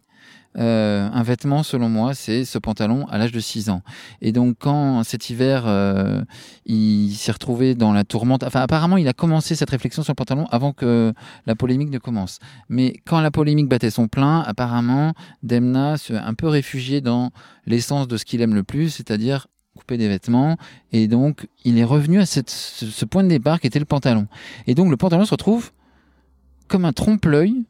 euh, 0.58 1.08
un 1.12 1.22
vêtement, 1.22 1.62
selon 1.62 1.88
moi, 1.88 2.14
c'est 2.14 2.44
ce 2.44 2.58
pantalon 2.58 3.06
à 3.08 3.18
l'âge 3.18 3.32
de 3.32 3.40
6 3.40 3.68
ans. 3.70 3.82
Et 4.20 4.32
donc, 4.32 4.56
quand 4.58 5.02
cet 5.04 5.28
hiver, 5.28 5.64
euh, 5.66 6.22
il 6.64 7.12
s'est 7.14 7.32
retrouvé 7.32 7.74
dans 7.74 7.92
la 7.92 8.04
tourmente, 8.04 8.42
enfin, 8.42 8.60
apparemment, 8.60 8.96
il 8.96 9.08
a 9.08 9.12
commencé 9.12 9.54
cette 9.54 9.70
réflexion 9.70 10.02
sur 10.02 10.12
le 10.12 10.16
pantalon 10.16 10.46
avant 10.50 10.72
que 10.72 11.12
la 11.46 11.54
polémique 11.54 11.90
ne 11.90 11.98
commence. 11.98 12.38
Mais 12.68 12.94
quand 13.06 13.20
la 13.20 13.30
polémique 13.30 13.68
battait 13.68 13.90
son 13.90 14.08
plein, 14.08 14.40
apparemment, 14.40 15.12
Demna 15.42 15.96
s'est 15.98 16.16
un 16.16 16.34
peu 16.34 16.48
réfugié 16.48 17.00
dans 17.00 17.30
l'essence 17.66 18.08
de 18.08 18.16
ce 18.16 18.24
qu'il 18.24 18.40
aime 18.40 18.54
le 18.54 18.62
plus, 18.62 18.90
c'est-à-dire 18.90 19.48
couper 19.76 19.98
des 19.98 20.08
vêtements. 20.08 20.56
Et 20.92 21.06
donc, 21.06 21.48
il 21.64 21.78
est 21.78 21.84
revenu 21.84 22.18
à 22.18 22.26
cette, 22.26 22.50
ce 22.50 23.04
point 23.04 23.22
de 23.22 23.28
départ 23.28 23.60
qui 23.60 23.66
était 23.66 23.78
le 23.78 23.84
pantalon. 23.84 24.26
Et 24.66 24.74
donc, 24.74 24.90
le 24.90 24.96
pantalon 24.96 25.24
se 25.26 25.32
retrouve 25.32 25.70
comme 26.68 26.84
un 26.84 26.92
trompe-l'œil 26.92 27.64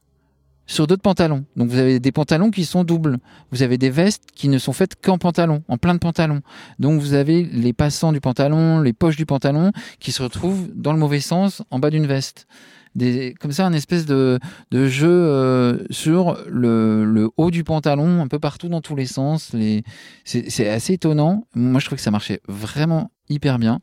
sur 0.67 0.87
d'autres 0.87 1.03
pantalons. 1.03 1.45
Donc 1.57 1.71
vous 1.71 1.79
avez 1.79 2.01
des 2.01 2.13
pantalons 2.13 2.51
qui 2.51 2.65
sont 2.65 2.85
doubles. 2.85 3.19
Vous 3.51 3.63
avez 3.63 3.79
des 3.79 3.91
vestes 3.91 4.25
qui 4.35 4.49
ne 4.49 4.59
sont 4.59 4.73
faites 4.73 5.01
qu'en 5.01 5.19
pantalon, 5.19 5.63
en 5.69 5.79
plein 5.79 5.95
de 5.95 5.99
pantalons. 5.99 6.43
Donc 6.79 7.01
vous 7.01 7.15
avez 7.15 7.45
les 7.45 7.73
passants 7.73 8.13
du 8.13 8.21
pantalon, 8.21 8.81
les 8.81 8.93
poches 8.93 9.17
du 9.17 9.27
pantalon 9.27 9.73
qui 10.01 10.13
se 10.13 10.23
retrouvent 10.23 10.69
dans 10.75 10.93
le 10.93 10.99
mauvais 10.99 11.21
sens 11.21 11.63
en 11.71 11.79
bas 11.79 11.91
d'une 11.91 12.07
veste. 12.07 12.47
Des, 12.95 13.35
comme 13.39 13.53
ça, 13.53 13.67
un 13.67 13.75
espèce 13.75 14.07
de, 14.07 14.39
de 14.71 14.87
jeu 14.87 15.11
euh, 15.11 15.85
sur 15.91 16.39
le, 16.49 17.05
le, 17.05 17.29
haut 17.37 17.51
du 17.51 17.63
pantalon, 17.63 18.23
un 18.23 18.27
peu 18.27 18.39
partout 18.39 18.69
dans 18.69 18.81
tous 18.81 18.97
les 18.97 19.05
sens. 19.05 19.53
Les... 19.53 19.85
C'est 20.25 20.69
assez 20.71 20.95
étonnant. 20.95 21.45
Moi, 21.55 21.79
je 21.79 21.87
trouve 21.87 21.97
que 21.97 22.03
ça 22.03 22.11
marchait 22.11 22.41
vraiment 22.49 23.11
hyper 23.28 23.59
bien. 23.59 23.80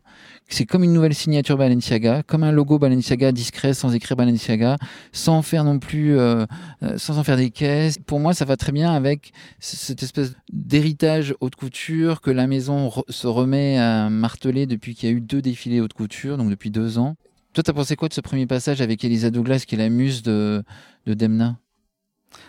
C'est 0.47 0.65
comme 0.65 0.83
une 0.83 0.93
nouvelle 0.93 1.13
signature 1.13 1.57
Balenciaga, 1.57 2.23
comme 2.23 2.43
un 2.43 2.51
logo 2.51 2.77
Balenciaga 2.79 3.31
discret, 3.31 3.73
sans 3.73 3.93
écrire 3.93 4.17
Balenciaga, 4.17 4.77
sans 5.12 5.41
faire 5.41 5.63
non 5.63 5.79
plus, 5.79 6.17
euh, 6.17 6.45
euh, 6.83 6.97
sans 6.97 7.17
en 7.17 7.23
faire 7.23 7.38
des 7.38 7.50
caisses. 7.50 7.97
Pour 7.97 8.19
moi, 8.19 8.33
ça 8.33 8.45
va 8.45 8.57
très 8.57 8.71
bien 8.71 8.93
avec 8.93 9.31
cette 9.59 10.03
espèce 10.03 10.33
d'héritage 10.51 11.35
haute 11.39 11.55
couture 11.55 12.21
que 12.21 12.31
la 12.31 12.47
maison 12.47 12.91
se 13.09 13.27
remet 13.27 13.77
à 13.77 14.09
marteler 14.09 14.65
depuis 14.65 14.95
qu'il 14.95 15.09
y 15.09 15.12
a 15.12 15.15
eu 15.15 15.21
deux 15.21 15.41
défilés 15.41 15.81
haute 15.81 15.93
couture, 15.93 16.38
donc 16.38 16.50
depuis 16.50 16.71
deux 16.71 16.97
ans. 16.97 17.15
Toi, 17.53 17.63
t'as 17.63 17.73
pensé 17.73 17.95
quoi 17.95 18.09
de 18.09 18.13
ce 18.13 18.21
premier 18.21 18.47
passage 18.47 18.81
avec 18.81 19.03
Elisa 19.03 19.29
Douglas, 19.29 19.63
qui 19.67 19.75
est 19.75 19.77
la 19.77 19.89
muse 19.89 20.23
de, 20.23 20.63
de 21.05 21.13
Demna? 21.13 21.57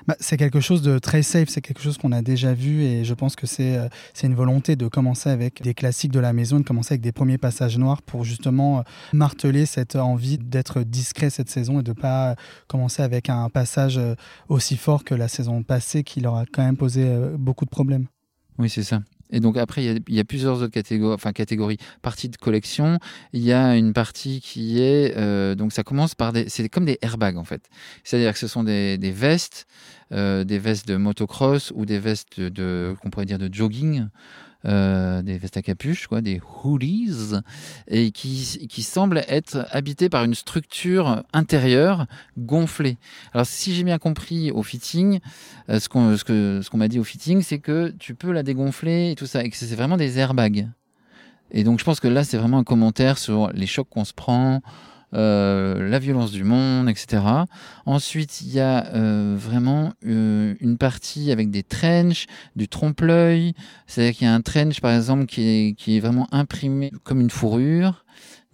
Bah, 0.06 0.16
c'est 0.20 0.36
quelque 0.36 0.60
chose 0.60 0.82
de 0.82 0.98
très 0.98 1.22
safe, 1.22 1.48
c'est 1.48 1.60
quelque 1.60 1.82
chose 1.82 1.98
qu'on 1.98 2.12
a 2.12 2.22
déjà 2.22 2.54
vu 2.54 2.82
et 2.82 3.04
je 3.04 3.14
pense 3.14 3.36
que 3.36 3.46
c'est 3.46 3.76
euh, 3.76 3.88
c'est 4.12 4.26
une 4.26 4.34
volonté 4.34 4.76
de 4.76 4.88
commencer 4.88 5.30
avec 5.30 5.62
des 5.62 5.74
classiques 5.74 6.12
de 6.12 6.20
la 6.20 6.32
maison, 6.32 6.58
de 6.58 6.64
commencer 6.64 6.94
avec 6.94 7.00
des 7.00 7.12
premiers 7.12 7.38
passages 7.38 7.78
noirs 7.78 8.02
pour 8.02 8.24
justement 8.24 8.78
euh, 8.78 8.82
marteler 9.12 9.66
cette 9.66 9.96
envie 9.96 10.38
d'être 10.38 10.82
discret 10.82 11.30
cette 11.30 11.50
saison 11.50 11.80
et 11.80 11.82
de 11.82 11.92
pas 11.92 12.36
commencer 12.68 13.02
avec 13.02 13.30
un 13.30 13.48
passage 13.48 13.98
euh, 13.98 14.14
aussi 14.48 14.76
fort 14.76 15.04
que 15.04 15.14
la 15.14 15.28
saison 15.28 15.62
passée 15.62 16.04
qui 16.04 16.20
leur 16.20 16.36
a 16.36 16.44
quand 16.46 16.64
même 16.64 16.76
posé 16.76 17.04
beaucoup 17.38 17.64
de 17.64 17.70
problèmes. 17.70 18.06
Oui, 18.58 18.68
c'est 18.68 18.82
ça. 18.82 19.00
Et 19.30 19.40
donc 19.40 19.56
après, 19.56 19.84
il 19.84 20.02
y, 20.08 20.20
a, 20.20 20.24
plusieurs 20.24 20.58
autres 20.62 20.72
catégories, 20.72 21.14
enfin 21.14 21.32
catégories, 21.32 21.78
parties 22.02 22.28
de 22.28 22.36
collection. 22.36 22.98
Il 23.32 23.42
y 23.42 23.52
a 23.52 23.76
une 23.76 23.92
partie 23.92 24.40
qui 24.40 24.80
est, 24.80 25.16
euh, 25.16 25.54
donc 25.54 25.72
ça 25.72 25.82
commence 25.82 26.14
par 26.14 26.32
des, 26.32 26.48
c'est 26.48 26.68
comme 26.68 26.84
des 26.84 26.98
airbags 27.02 27.36
en 27.36 27.44
fait. 27.44 27.68
C'est-à-dire 28.04 28.32
que 28.32 28.38
ce 28.38 28.46
sont 28.46 28.64
des, 28.64 28.96
vestes, 28.96 29.66
euh, 30.12 30.44
des 30.44 30.58
vestes 30.58 30.86
de 30.86 30.96
motocross 30.96 31.72
ou 31.74 31.86
des 31.86 31.98
vestes 31.98 32.40
de, 32.40 32.94
qu'on 33.02 33.10
pourrait 33.10 33.26
dire 33.26 33.38
de 33.38 33.52
jogging. 33.52 34.06
Euh, 34.64 35.22
des 35.22 35.38
vestes 35.38 35.56
à 35.56 35.62
capuche, 35.62 36.06
quoi, 36.06 36.20
des 36.20 36.40
hoodies, 36.62 37.32
et 37.88 38.10
qui, 38.10 38.66
qui 38.68 38.82
semblent 38.82 39.22
être 39.28 39.66
habités 39.70 40.08
par 40.08 40.24
une 40.24 40.34
structure 40.34 41.22
intérieure 41.32 42.06
gonflée. 42.38 42.96
Alors, 43.32 43.46
si 43.46 43.74
j'ai 43.74 43.84
bien 43.84 43.98
compris 43.98 44.50
au 44.50 44.62
fitting, 44.62 45.20
euh, 45.68 45.80
ce 45.80 45.88
qu'on 45.88 46.16
ce 46.16 46.24
que, 46.24 46.60
ce 46.62 46.70
qu'on 46.70 46.78
m'a 46.78 46.88
dit 46.88 46.98
au 46.98 47.04
fitting, 47.04 47.42
c'est 47.42 47.58
que 47.58 47.94
tu 47.98 48.14
peux 48.14 48.32
la 48.32 48.42
dégonfler 48.42 49.10
et 49.10 49.14
tout 49.14 49.26
ça, 49.26 49.44
et 49.44 49.50
que 49.50 49.56
c'est 49.56 49.74
vraiment 49.74 49.96
des 49.96 50.18
airbags. 50.18 50.68
Et 51.50 51.62
donc, 51.62 51.78
je 51.78 51.84
pense 51.84 52.00
que 52.00 52.08
là, 52.08 52.24
c'est 52.24 52.36
vraiment 52.36 52.58
un 52.58 52.64
commentaire 52.64 53.18
sur 53.18 53.52
les 53.52 53.66
chocs 53.66 53.88
qu'on 53.88 54.04
se 54.04 54.14
prend, 54.14 54.60
euh, 55.14 55.88
la 55.88 55.98
violence 55.98 56.32
du 56.32 56.44
monde, 56.44 56.88
etc. 56.88 57.22
Ensuite, 57.86 58.40
il 58.40 58.52
y 58.52 58.60
a 58.60 58.86
euh, 58.94 59.36
vraiment 59.38 59.92
euh, 60.06 60.54
une 60.60 60.76
partie 60.76 61.30
avec 61.30 61.50
des 61.50 61.62
trenches, 61.62 62.26
du 62.56 62.68
trompe-l'œil. 62.68 63.54
C'est-à-dire 63.86 64.14
qu'il 64.14 64.26
y 64.26 64.30
a 64.30 64.34
un 64.34 64.40
trench, 64.40 64.80
par 64.80 64.92
exemple, 64.92 65.26
qui 65.26 65.42
est, 65.42 65.74
qui 65.74 65.96
est 65.96 66.00
vraiment 66.00 66.26
imprimé 66.32 66.92
comme 67.04 67.20
une 67.20 67.30
fourrure. 67.30 68.03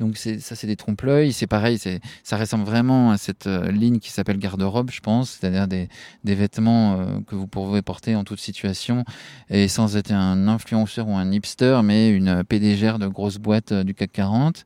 Donc 0.01 0.17
ça, 0.17 0.57
c'est 0.57 0.67
des 0.67 0.77
trompe-l'œil. 0.77 1.33
C'est 1.33 1.47
pareil, 1.47 1.79
ça 2.25 2.37
ressemble 2.37 2.65
vraiment 2.65 3.11
à 3.11 3.19
cette 3.19 3.47
ligne 3.47 3.99
qui 3.99 4.11
s'appelle 4.11 4.39
garde-robe, 4.39 4.91
je 4.91 5.01
pense, 5.01 5.31
c'est-à-dire 5.31 5.69
des, 5.69 5.89
vêtements 6.25 7.23
que 7.27 7.35
vous 7.35 7.47
pouvez 7.47 7.83
porter 7.83 8.17
en 8.17 8.25
toute 8.25 8.41
situation 8.41 9.05
et 9.51 9.69
sans 9.69 9.97
être 9.97 10.11
un 10.11 10.49
influenceur 10.49 11.07
ou 11.07 11.17
un 11.17 11.31
hipster, 11.31 11.81
mais 11.85 12.09
une 12.11 12.43
PDGR 12.45 12.99
de 12.99 13.07
grosse 13.07 13.37
boîte 13.37 13.73
du 13.73 13.95
CAC 13.95 14.13
40. 14.13 14.65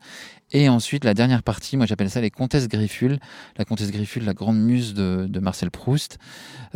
Et 0.54 0.68
ensuite, 0.68 1.04
la 1.04 1.14
dernière 1.14 1.42
partie, 1.42 1.76
moi 1.76 1.84
j'appelle 1.84 2.08
ça 2.08 2.20
les 2.20 2.30
comtesses 2.30 2.68
griffules. 2.68 3.18
La 3.56 3.64
comtesse 3.64 3.90
griffule, 3.90 4.24
la 4.24 4.34
grande 4.34 4.58
muse 4.58 4.94
de, 4.94 5.40
Marcel 5.40 5.70
Proust. 5.70 6.18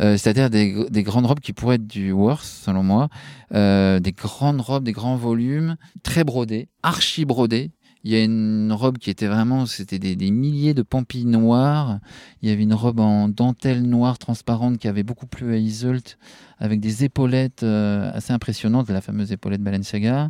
Euh, 0.01 0.17
c'est-à-dire 0.17 0.49
des, 0.49 1.03
grandes 1.03 1.25
robes 1.25 1.39
qui 1.39 1.53
pourraient 1.53 1.75
être 1.75 1.87
du 1.87 2.11
Worth, 2.11 2.43
selon 2.43 2.83
moi. 2.83 3.07
Euh, 3.53 3.99
des 4.01 4.11
grandes 4.11 4.59
robes, 4.59 4.83
des 4.83 4.91
grands 4.91 5.15
volumes, 5.15 5.77
très 6.03 6.25
brodées, 6.25 6.67
archi 6.83 7.23
brodées. 7.23 7.71
Il 8.05 8.11
y 8.11 8.15
a 8.15 8.23
une 8.23 8.71
robe 8.71 8.97
qui 8.97 9.09
était 9.09 9.27
vraiment, 9.27 9.65
c'était 9.65 9.99
des, 9.99 10.31
milliers 10.31 10.73
de 10.73 10.83
pampilles 10.83 11.25
noires. 11.25 11.99
Il 12.41 12.49
y 12.49 12.51
avait 12.51 12.63
une 12.63 12.73
robe 12.73 13.01
en 13.01 13.27
dentelle 13.27 13.83
noire 13.83 14.17
transparente 14.17 14.77
qui 14.77 14.87
avait 14.87 15.03
beaucoup 15.03 15.27
plu 15.27 15.53
à 15.53 15.57
Iseult, 15.57 16.15
avec 16.59 16.79
des 16.79 17.03
épaulettes 17.03 17.63
euh, 17.63 18.09
assez 18.13 18.31
impressionnantes, 18.31 18.89
la 18.89 19.01
fameuse 19.01 19.33
épaulette 19.33 19.61
Balenciaga. 19.61 20.29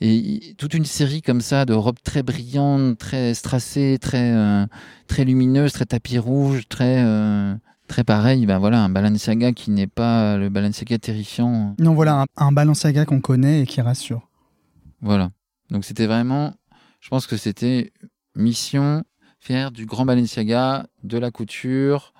Et 0.00 0.54
toute 0.58 0.74
une 0.74 0.84
série 0.84 1.22
comme 1.22 1.40
ça 1.40 1.64
de 1.64 1.72
robes 1.72 1.98
très 2.04 2.22
brillantes, 2.22 2.98
très 2.98 3.32
strassées, 3.32 3.98
très, 4.00 4.32
euh, 4.34 4.66
très 5.06 5.24
lumineuses, 5.24 5.72
très 5.72 5.86
tapis 5.86 6.18
rouge, 6.18 6.68
très, 6.68 7.02
euh, 7.02 7.54
très 7.88 8.04
pareil. 8.04 8.44
Ben 8.44 8.58
voilà, 8.58 8.84
un 8.84 8.90
Balenciaga 8.90 9.52
qui 9.52 9.70
n'est 9.70 9.86
pas 9.86 10.36
le 10.36 10.50
Balenciaga 10.50 10.98
terrifiant. 10.98 11.74
Non, 11.78 11.94
voilà, 11.94 12.20
un, 12.20 12.26
un 12.36 12.52
Balenciaga 12.52 13.06
qu'on 13.06 13.20
connaît 13.20 13.62
et 13.62 13.66
qui 13.66 13.80
rassure. 13.80 14.28
Voilà. 15.00 15.30
Donc 15.70 15.84
c'était 15.84 16.06
vraiment, 16.06 16.54
je 17.00 17.08
pense 17.08 17.26
que 17.26 17.36
c'était 17.36 17.92
mission 18.34 19.04
faire 19.40 19.70
du 19.70 19.86
grand 19.86 20.04
Balenciaga, 20.04 20.86
de 21.04 21.18
la 21.18 21.30
couture, 21.30 22.12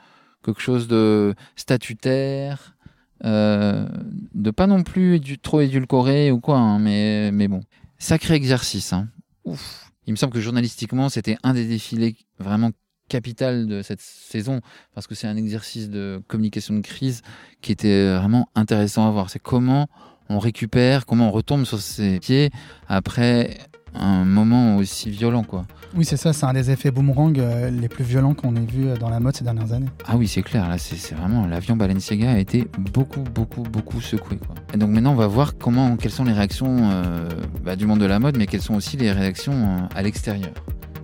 quelque 0.45 0.61
chose 0.61 0.89
de 0.89 1.35
statutaire, 1.57 2.77
euh, 3.25 3.89
de 4.35 4.51
pas 4.51 4.67
non 4.67 4.83
plus 4.83 5.21
trop 5.43 5.61
édulcoré 5.61 6.31
ou 6.31 6.41
quoi, 6.41 6.59
hein, 6.59 6.79
mais, 6.79 7.31
mais 7.33 7.49
bon. 7.49 7.61
Sacré 7.99 8.35
exercice. 8.35 8.93
Hein. 8.93 9.09
Ouf. 9.45 9.91
Il 10.07 10.13
me 10.13 10.17
semble 10.17 10.33
que 10.33 10.41
journalistiquement, 10.41 11.09
c'était 11.09 11.37
un 11.43 11.53
des 11.53 11.67
défilés 11.67 12.17
vraiment 12.39 12.71
capital 13.09 13.67
de 13.67 13.83
cette 13.83 14.01
saison 14.01 14.61
parce 14.95 15.07
que 15.07 15.15
c'est 15.15 15.27
un 15.27 15.37
exercice 15.37 15.91
de 15.91 16.23
communication 16.29 16.75
de 16.75 16.81
crise 16.81 17.23
qui 17.63 17.73
était 17.73 18.17
vraiment 18.17 18.49
intéressant 18.55 19.09
à 19.09 19.11
voir. 19.11 19.31
C'est 19.31 19.39
comment 19.39 19.89
on 20.29 20.39
récupère, 20.39 21.07
comment 21.07 21.29
on 21.29 21.31
retombe 21.33 21.65
sur 21.65 21.81
ses 21.81 22.21
pieds 22.21 22.51
après 22.87 23.59
un 23.95 24.25
moment 24.25 24.77
aussi 24.77 25.11
violent, 25.11 25.43
quoi. 25.43 25.67
Oui, 25.97 26.05
c'est 26.05 26.17
ça, 26.17 26.33
c'est 26.33 26.45
un 26.45 26.53
des 26.53 26.71
effets 26.71 26.91
boomerang 26.91 27.39
euh, 27.39 27.71
les 27.71 27.89
plus 27.89 28.05
violents 28.05 28.35
qu'on 28.35 28.55
ait 28.57 28.61
vu 28.61 28.89
euh, 28.89 28.97
dans 28.97 29.09
la 29.09 29.21
mode 29.21 29.37
ces 29.37 29.45
dernières 29.45 29.73
années. 29.73 29.89
Ah 30.07 30.17
oui, 30.17 30.29
c'est 30.29 30.43
clair, 30.43 30.69
là, 30.69 30.77
c'est 30.79 31.15
vraiment 31.15 31.47
l'avion 31.47 31.77
Balenciaga 31.77 32.33
a 32.33 32.39
été 32.39 32.69
beaucoup, 32.79 33.21
beaucoup, 33.21 33.63
beaucoup 33.63 34.01
secoué. 34.01 34.37
Quoi. 34.37 34.55
Et 34.75 34.77
donc 34.77 34.91
maintenant, 34.91 35.13
on 35.13 35.17
va 35.17 35.27
voir 35.27 35.57
comment, 35.57 35.97
quelles 35.97 36.13
sont 36.13 36.25
les 36.25 36.33
réactions 36.33 36.91
euh, 36.91 37.29
bah, 37.65 37.77
du 37.77 37.87
monde 37.87 38.01
de 38.01 38.07
la 38.07 38.19
mode, 38.19 38.37
mais 38.37 38.47
quelles 38.47 38.63
sont 38.63 38.75
aussi 38.75 38.97
les 38.97 39.13
réactions 39.13 39.89
à 39.95 40.03
l'extérieur. 40.03 40.53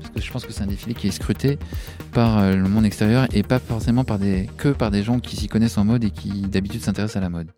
Parce 0.01 0.11
que 0.11 0.21
je 0.21 0.31
pense 0.31 0.45
que 0.45 0.53
c'est 0.53 0.63
un 0.63 0.67
défilé 0.67 0.95
qui 0.95 1.09
est 1.09 1.13
scruté 1.13 1.59
par 2.13 2.53
le 2.53 2.69
monde 2.69 2.85
extérieur 2.85 3.27
et 3.33 3.43
pas 3.43 3.59
forcément 3.59 4.05
par 4.05 4.19
des, 4.19 4.49
que 4.59 4.69
par 4.69 4.91
des 4.91 5.03
gens 5.03 5.19
qui 5.19 5.37
s'y 5.37 5.49
connaissent 5.49 5.79
en 5.79 5.85
mode 5.85 6.05
et 6.05 6.11
qui 6.11 6.43
d'habitude 6.43 6.83
s'intéressent 6.83 7.17
à 7.17 7.21
la 7.21 7.31
mode. 7.31 7.49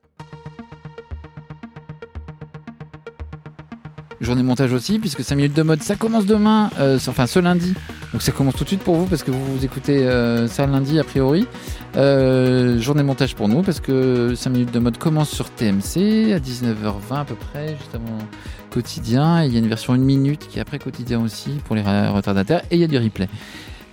Journée 4.21 4.43
montage 4.43 4.73
aussi, 4.73 4.99
puisque 4.99 5.23
5 5.23 5.37
minutes 5.37 5.55
de 5.55 5.63
mode, 5.63 5.83
ça 5.83 5.95
commence 5.95 6.25
demain, 6.25 6.71
euh, 6.79 6.99
enfin 7.07 7.27
ce 7.27 7.39
lundi. 7.39 7.75
Donc 8.13 8.23
ça 8.23 8.33
commence 8.33 8.55
tout 8.55 8.65
de 8.65 8.69
suite 8.69 8.83
pour 8.83 8.95
vous, 8.95 9.07
parce 9.07 9.23
que 9.23 9.31
vous, 9.31 9.63
écoutez 9.63 10.07
euh, 10.07 10.49
ça 10.49 10.67
lundi 10.67 10.99
a 10.99 11.05
priori. 11.05 11.47
Euh, 11.97 12.79
journée 12.81 13.03
montage 13.03 13.35
pour 13.35 13.49
nous, 13.49 13.63
parce 13.63 13.81
que 13.81 14.35
5 14.35 14.51
minutes 14.51 14.73
de 14.73 14.79
mode 14.79 14.97
commence 14.97 15.29
sur 15.29 15.51
TMC 15.51 16.33
à 16.33 16.39
19h20 16.39 17.21
à 17.21 17.25
peu 17.25 17.35
près, 17.35 17.77
juste 17.77 17.95
avant 17.95 18.19
quotidien. 18.71 19.45
Et 19.45 19.49
il 19.49 19.53
y 19.53 19.57
a 19.57 19.59
une 19.59 19.69
version 19.69 19.93
1 19.93 19.99
minute 19.99 20.49
qui 20.49 20.59
est 20.59 20.63
après 20.63 20.79
quotidien 20.79 21.21
aussi 21.21 21.51
pour 21.67 21.77
les 21.77 21.83
retardataires, 21.83 22.63
et 22.71 22.77
il 22.77 22.81
y 22.81 22.85
a 22.85 22.89
du 22.89 22.97
replay. 22.97 23.29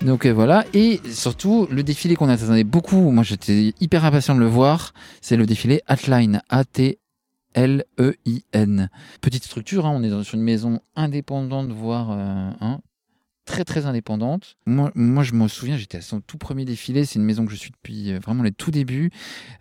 Donc 0.02 0.26
voilà, 0.26 0.66
et 0.74 1.00
surtout 1.12 1.68
le 1.72 1.82
défilé 1.82 2.16
qu'on 2.16 2.28
attendait 2.28 2.66
beaucoup, 2.66 3.12
moi 3.12 3.24
j'étais 3.24 3.74
hyper 3.80 4.04
impatient 4.04 4.36
de 4.36 4.40
le 4.42 4.48
voir, 4.48 4.94
c'est 5.22 5.38
le 5.38 5.46
défilé 5.46 5.82
Atline, 5.88 6.42
A-T 6.50 7.00
L-E-I-N. 7.54 8.90
Petite 9.22 9.44
structure, 9.44 9.86
hein, 9.86 9.94
on 9.96 10.04
est 10.04 10.24
sur 10.24 10.36
une 10.36 10.44
maison 10.44 10.80
indépendante, 10.96 11.72
voire 11.72 12.12
euh, 12.12 12.52
hein, 12.62 12.82
très 13.46 13.64
très 13.64 13.86
indépendante. 13.86 14.56
Moi, 14.66 14.92
je 15.24 15.34
me 15.34 15.48
souviens, 15.48 15.78
j'étais 15.78 15.98
à 15.98 16.02
son 16.02 16.22
tout 16.22 16.38
premier 16.38 16.66
défilé. 16.66 17.06
C'est 17.06 17.20
une 17.20 17.26
maison 17.26 17.46
que 17.46 17.52
je 17.52 17.58
suis 17.58 17.72
depuis 17.72 18.12
euh, 18.12 18.20
vraiment 18.20 18.44
les 18.44 18.52
tout 18.52 18.72
débuts. 18.72 19.12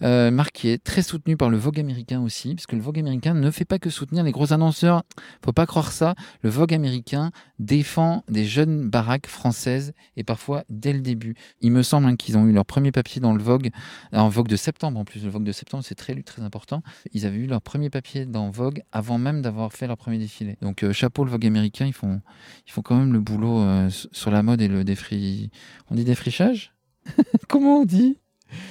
Euh, 0.03 0.31
qui 0.53 0.69
est 0.69 0.83
très 0.83 1.03
soutenue 1.03 1.37
par 1.37 1.51
le 1.51 1.57
Vogue 1.57 1.79
américain 1.81 2.21
aussi, 2.21 2.55
parce 2.55 2.67
que 2.67 2.77
le 2.77 2.83
Vogue 2.83 2.99
américain 2.99 3.35
ne 3.35 3.51
fait 3.51 3.65
pas 3.65 3.79
que 3.79 3.91
soutenir 3.91 4.25
les 4.25 4.33
gros 4.33 4.53
annonceurs. 4.53 5.03
Faut 5.45 5.53
pas 5.53 5.67
croire 5.67 5.93
ça. 5.93 6.15
Le 6.43 6.51
Vogue 6.51 6.75
américain 6.75 7.31
défend 7.59 8.25
des 8.29 8.45
jeunes 8.45 8.89
baraques 8.89 9.27
françaises 9.27 9.93
et 10.17 10.25
parfois 10.25 10.65
dès 10.69 10.93
le 10.93 11.01
début. 11.01 11.35
Il 11.61 11.73
me 11.73 11.83
semble 11.83 12.07
hein, 12.07 12.17
qu'ils 12.17 12.37
ont 12.37 12.47
eu 12.47 12.53
leur 12.53 12.67
premier 12.67 12.93
papier 12.93 13.21
dans 13.21 13.33
le 13.33 13.43
Vogue, 13.43 13.71
en 14.13 14.29
Vogue 14.29 14.49
de 14.49 14.57
septembre 14.57 14.99
en 14.99 15.05
plus. 15.05 15.25
Le 15.25 15.31
Vogue 15.31 15.45
de 15.45 15.53
septembre, 15.53 15.85
c'est 15.87 15.95
très 15.95 16.21
très 16.23 16.43
important. 16.43 16.83
Ils 17.13 17.27
avaient 17.27 17.39
eu 17.39 17.47
leur 17.47 17.63
premier 17.63 17.91
papier 17.91 18.27
dans 18.27 18.51
Vogue 18.51 18.83
avant 18.93 19.19
même 19.19 19.43
d'avoir 19.43 19.73
fait 19.73 19.87
leur 19.87 19.97
premier 19.97 20.19
défilé. 20.19 20.57
Donc 20.61 20.83
euh, 20.83 20.93
chapeau 20.93 21.25
le 21.25 21.31
Vogue 21.31 21.47
américain, 21.47 21.87
ils 21.87 21.93
font 21.93 22.21
ils 22.67 22.73
font 22.73 22.83
quand 22.83 22.97
même 22.97 23.13
le 23.13 23.21
boulot 23.21 23.61
euh, 23.61 23.72
sur 23.89 24.31
la 24.31 24.43
mode 24.43 24.61
et 24.63 24.69
le 24.69 24.85
défri. 24.85 25.51
On 25.91 25.95
dit 25.95 26.05
défrichage? 26.05 26.73
Comment 27.49 27.81
on 27.81 27.85
dit? 27.85 28.19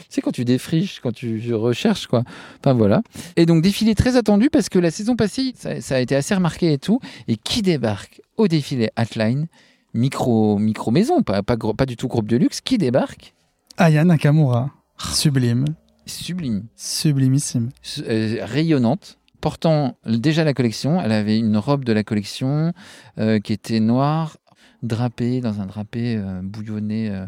C'est 0.09 0.21
quand 0.21 0.31
tu 0.31 0.45
défriches, 0.45 0.99
quand 0.99 1.11
tu 1.11 1.53
recherches, 1.53 2.07
quoi. 2.07 2.23
Enfin 2.59 2.73
voilà. 2.73 3.01
Et 3.35 3.45
donc 3.45 3.61
défilé 3.63 3.95
très 3.95 4.15
attendu 4.15 4.49
parce 4.49 4.69
que 4.69 4.79
la 4.79 4.91
saison 4.91 5.15
passée, 5.15 5.53
ça, 5.55 5.95
a 5.95 5.99
été 5.99 6.15
assez 6.15 6.35
remarqué 6.35 6.73
et 6.73 6.77
tout. 6.77 6.99
Et 7.27 7.35
qui 7.35 7.61
débarque 7.61 8.21
au 8.37 8.47
défilé 8.47 8.89
Atline? 8.95 9.47
Micro, 9.93 10.57
micro 10.57 10.89
maison, 10.91 11.21
pas, 11.21 11.43
pas, 11.43 11.57
pas 11.57 11.85
du 11.85 11.97
tout 11.97 12.07
groupe 12.07 12.27
de 12.27 12.37
luxe. 12.37 12.61
Qui 12.61 12.77
débarque? 12.77 13.33
Aya 13.77 14.03
Nakamura. 14.03 14.69
Sublime. 14.97 15.65
Sublime. 16.05 16.65
Sublimissime. 16.75 17.69
Euh, 18.07 18.37
rayonnante 18.41 19.17
portant 19.41 19.97
déjà 20.05 20.43
la 20.43 20.53
collection. 20.53 21.01
Elle 21.01 21.11
avait 21.11 21.37
une 21.37 21.57
robe 21.57 21.83
de 21.83 21.91
la 21.91 22.03
collection 22.03 22.73
euh, 23.17 23.39
qui 23.39 23.53
était 23.53 23.79
noire 23.79 24.37
drapé 24.83 25.41
dans 25.41 25.61
un 25.61 25.65
drapé 25.65 26.17
euh, 26.17 26.41
bouillonné 26.43 27.09
euh, 27.09 27.25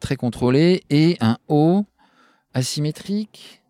très 0.00 0.16
contrôlé 0.16 0.82
et 0.90 1.16
un 1.20 1.38
haut 1.48 1.84
asymétrique. 2.54 3.62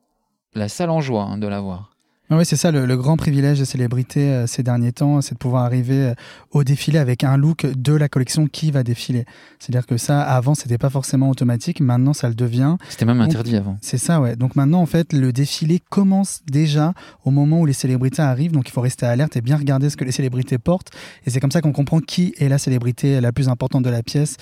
La 0.55 0.69
salle 0.69 0.91
en 0.91 1.01
joie 1.01 1.25
hein, 1.25 1.39
de 1.39 1.47
l'avoir. 1.47 1.98
Oui, 2.31 2.45
c'est 2.45 2.57
ça 2.57 2.71
le, 2.71 2.97
grand 2.97 3.17
privilège 3.17 3.59
des 3.59 3.65
célébrités 3.65 4.31
euh, 4.31 4.47
ces 4.47 4.63
derniers 4.63 4.93
temps, 4.93 5.23
c'est 5.23 5.33
de 5.33 5.39
pouvoir 5.39 5.65
arriver 5.65 6.09
euh, 6.09 6.15
au 6.51 6.63
défilé 6.63 6.99
avec 6.99 7.25
un 7.25 7.39
look 7.39 7.65
de 7.65 7.95
la 7.95 8.09
collection 8.09 8.47
qui 8.47 8.71
va 8.71 8.83
défiler. 8.83 9.25
C'est-à-dire 9.59 9.87
que 9.87 9.97
ça, 9.97 10.21
avant, 10.21 10.55
c'était 10.55 10.77
pas 10.77 10.91
forcément 10.91 11.31
automatique, 11.31 11.81
maintenant 11.81 12.13
ça 12.13 12.29
le 12.29 12.35
devient. 12.35 12.77
C'était 12.91 13.07
même 13.07 13.23
interdit 13.23 13.57
avant. 13.57 13.79
C'est 13.81 13.97
ça, 13.97 14.21
ouais. 14.21 14.37
Donc 14.37 14.57
maintenant, 14.57 14.81
en 14.81 14.87
fait, 14.87 15.15
le 15.15 15.33
défilé 15.33 15.81
commence 15.89 16.43
déjà 16.47 16.93
au 17.25 17.31
moment 17.31 17.61
où 17.61 17.67
les 17.67 17.73
célébrités 17.73 18.21
arrivent, 18.21 18.53
donc 18.53 18.69
il 18.69 18.73
faut 18.73 18.83
rester 18.83 19.07
alerte 19.07 19.37
et 19.37 19.41
bien 19.41 19.57
regarder 19.57 19.89
ce 19.89 19.97
que 19.97 20.05
les 20.05 20.13
célébrités 20.13 20.59
portent. 20.59 20.91
Et 21.27 21.31
c'est 21.31 21.41
comme 21.41 21.51
ça 21.51 21.63
qu'on 21.63 21.73
comprend 21.73 22.01
qui 22.01 22.35
est 22.39 22.49
la 22.49 22.59
célébrité 22.59 23.23
la 23.23 23.33
plus 23.33 23.49
importante 23.49 23.85
de 23.85 23.91
la 23.91 24.03
pièce. 24.03 24.37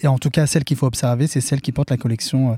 Et 0.00 0.06
en 0.06 0.18
tout 0.18 0.30
cas, 0.30 0.46
celle 0.46 0.62
qu'il 0.62 0.76
faut 0.76 0.86
observer, 0.86 1.26
c'est 1.26 1.40
celle 1.40 1.60
qui 1.60 1.72
porte 1.72 1.90
la 1.90 1.96
collection 1.96 2.52
euh, 2.52 2.54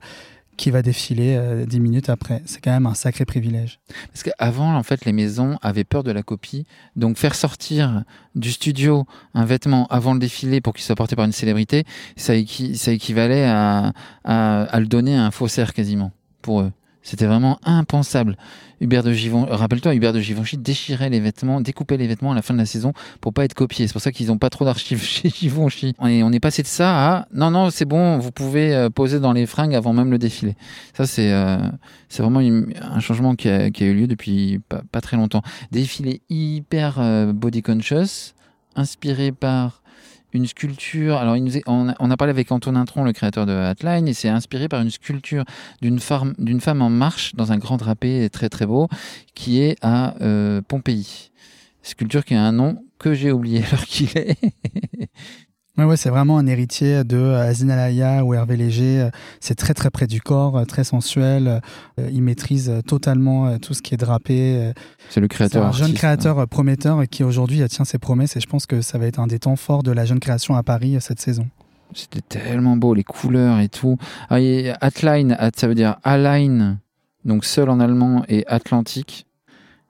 qui 0.56 0.70
va 0.70 0.82
défiler 0.82 1.36
euh, 1.36 1.66
dix 1.66 1.80
minutes 1.80 2.08
après. 2.08 2.42
C'est 2.46 2.62
quand 2.62 2.70
même 2.70 2.86
un 2.86 2.94
sacré 2.94 3.24
privilège. 3.24 3.80
Parce 4.12 4.22
qu'avant, 4.22 4.74
en 4.74 4.82
fait, 4.82 5.04
les 5.04 5.12
maisons 5.12 5.58
avaient 5.62 5.84
peur 5.84 6.02
de 6.04 6.10
la 6.10 6.22
copie. 6.22 6.66
Donc, 6.96 7.16
faire 7.16 7.34
sortir 7.34 8.04
du 8.34 8.52
studio 8.52 9.06
un 9.34 9.44
vêtement 9.44 9.86
avant 9.86 10.14
le 10.14 10.20
défilé 10.20 10.60
pour 10.60 10.74
qu'il 10.74 10.84
soit 10.84 10.96
porté 10.96 11.16
par 11.16 11.24
une 11.24 11.32
célébrité, 11.32 11.84
ça, 12.16 12.34
ça 12.74 12.92
équivalait 12.92 13.44
à, 13.44 13.92
à, 14.24 14.80
le 14.80 14.86
donner 14.86 15.16
à 15.16 15.24
un 15.24 15.30
faussaire 15.30 15.72
quasiment 15.72 16.12
pour 16.42 16.60
eux. 16.60 16.72
C'était 17.04 17.26
vraiment 17.26 17.58
impensable. 17.64 18.38
Hubert 18.80 19.02
de 19.02 19.12
Givenchy, 19.12 19.52
rappelle-toi, 19.52 19.94
Hubert 19.94 20.14
de 20.14 20.20
Givenchy 20.20 20.56
déchirait 20.56 21.10
les 21.10 21.20
vêtements, 21.20 21.60
découpait 21.60 21.98
les 21.98 22.06
vêtements 22.06 22.32
à 22.32 22.34
la 22.34 22.40
fin 22.40 22.54
de 22.54 22.58
la 22.58 22.64
saison 22.64 22.94
pour 23.20 23.34
pas 23.34 23.44
être 23.44 23.52
copié. 23.52 23.86
C'est 23.86 23.92
pour 23.92 24.00
ça 24.00 24.10
qu'ils 24.10 24.28
n'ont 24.28 24.38
pas 24.38 24.48
trop 24.48 24.64
d'archives 24.64 25.02
chez 25.04 25.28
Givenchy. 25.28 25.94
Est, 26.02 26.22
on 26.22 26.32
est 26.32 26.40
passé 26.40 26.62
de 26.62 26.66
ça 26.66 27.16
à 27.16 27.28
non, 27.32 27.50
non, 27.50 27.68
c'est 27.68 27.84
bon, 27.84 28.18
vous 28.18 28.32
pouvez 28.32 28.74
euh, 28.74 28.88
poser 28.88 29.20
dans 29.20 29.34
les 29.34 29.44
fringues 29.44 29.74
avant 29.74 29.92
même 29.92 30.10
le 30.10 30.18
défilé. 30.18 30.56
Ça, 30.94 31.06
c'est 31.06 31.30
euh, 31.30 31.58
c'est 32.08 32.22
vraiment 32.22 32.40
un 32.40 33.00
changement 33.00 33.34
qui 33.34 33.50
a, 33.50 33.70
qui 33.70 33.84
a, 33.84 33.86
eu 33.86 33.94
lieu 33.94 34.06
depuis 34.06 34.60
pas, 34.66 34.80
pas 34.90 35.02
très 35.02 35.18
longtemps. 35.18 35.42
Défilé 35.72 36.22
hyper 36.30 36.96
euh, 36.98 37.34
body 37.34 37.60
conscious, 37.60 38.32
inspiré 38.76 39.30
par 39.30 39.82
une 40.34 40.46
sculpture. 40.46 41.16
Alors, 41.16 41.36
on, 41.66 42.10
a, 42.10 42.16
parlé 42.16 42.30
avec 42.30 42.50
Antonin 42.52 42.84
Tron, 42.84 43.04
le 43.04 43.12
créateur 43.12 43.46
de 43.46 43.52
Hatline, 43.52 44.08
et 44.08 44.12
c'est 44.12 44.28
inspiré 44.28 44.68
par 44.68 44.82
une 44.82 44.90
sculpture 44.90 45.44
d'une 45.80 46.00
femme, 46.00 46.34
d'une 46.38 46.60
femme 46.60 46.82
en 46.82 46.90
marche 46.90 47.34
dans 47.34 47.52
un 47.52 47.58
grand 47.58 47.76
drapé 47.76 48.28
très 48.30 48.48
très 48.48 48.66
beau 48.66 48.88
qui 49.34 49.60
est 49.60 49.76
à 49.82 50.14
euh, 50.20 50.60
Pompéi. 50.66 51.30
Sculpture 51.82 52.24
qui 52.24 52.34
a 52.34 52.42
un 52.42 52.52
nom 52.52 52.82
que 52.98 53.14
j'ai 53.14 53.30
oublié 53.30 53.62
alors 53.70 53.84
qu'il 53.84 54.10
est. 54.18 54.36
Ouais, 55.76 55.84
ouais, 55.84 55.96
c'est 55.96 56.10
vraiment 56.10 56.38
un 56.38 56.46
héritier 56.46 57.02
de 57.02 57.16
euh, 57.16 57.48
Azinalaya 57.48 58.24
ou 58.24 58.32
Hervé 58.32 58.56
Léger. 58.56 59.00
Euh, 59.00 59.10
c'est 59.40 59.56
très 59.56 59.74
très 59.74 59.90
près 59.90 60.06
du 60.06 60.20
corps, 60.20 60.58
euh, 60.58 60.64
très 60.64 60.84
sensuel. 60.84 61.60
Il 61.98 62.22
maîtrise 62.22 62.72
totalement 62.86 63.58
tout 63.58 63.74
ce 63.74 63.82
qui 63.82 63.94
est 63.94 63.96
drapé. 63.96 64.72
C'est 65.10 65.20
le 65.20 65.28
créateur. 65.28 65.66
un 65.66 65.72
jeune 65.72 65.94
créateur 65.94 66.46
prometteur 66.46 67.02
qui 67.08 67.24
aujourd'hui 67.24 67.66
tient 67.68 67.84
ses 67.84 67.98
promesses 67.98 68.36
et 68.36 68.40
je 68.40 68.46
pense 68.46 68.66
que 68.66 68.82
ça 68.82 68.98
va 68.98 69.06
être 69.06 69.18
un 69.18 69.26
des 69.26 69.40
temps 69.40 69.56
forts 69.56 69.82
de 69.82 69.90
la 69.90 70.04
jeune 70.04 70.20
création 70.20 70.54
à 70.54 70.62
Paris 70.62 70.96
cette 71.00 71.20
saison. 71.20 71.48
C'était 71.92 72.20
tellement 72.20 72.76
beau, 72.76 72.94
les 72.94 73.04
couleurs 73.04 73.60
et 73.60 73.68
tout. 73.68 73.96
Ah, 74.30 74.36
Atline, 74.80 75.36
ça 75.56 75.68
veut 75.68 75.74
dire 75.74 75.96
Align, 76.02 76.78
donc 77.24 77.44
seul 77.44 77.68
en 77.68 77.80
allemand, 77.80 78.24
et 78.28 78.44
Atlantique. 78.46 79.26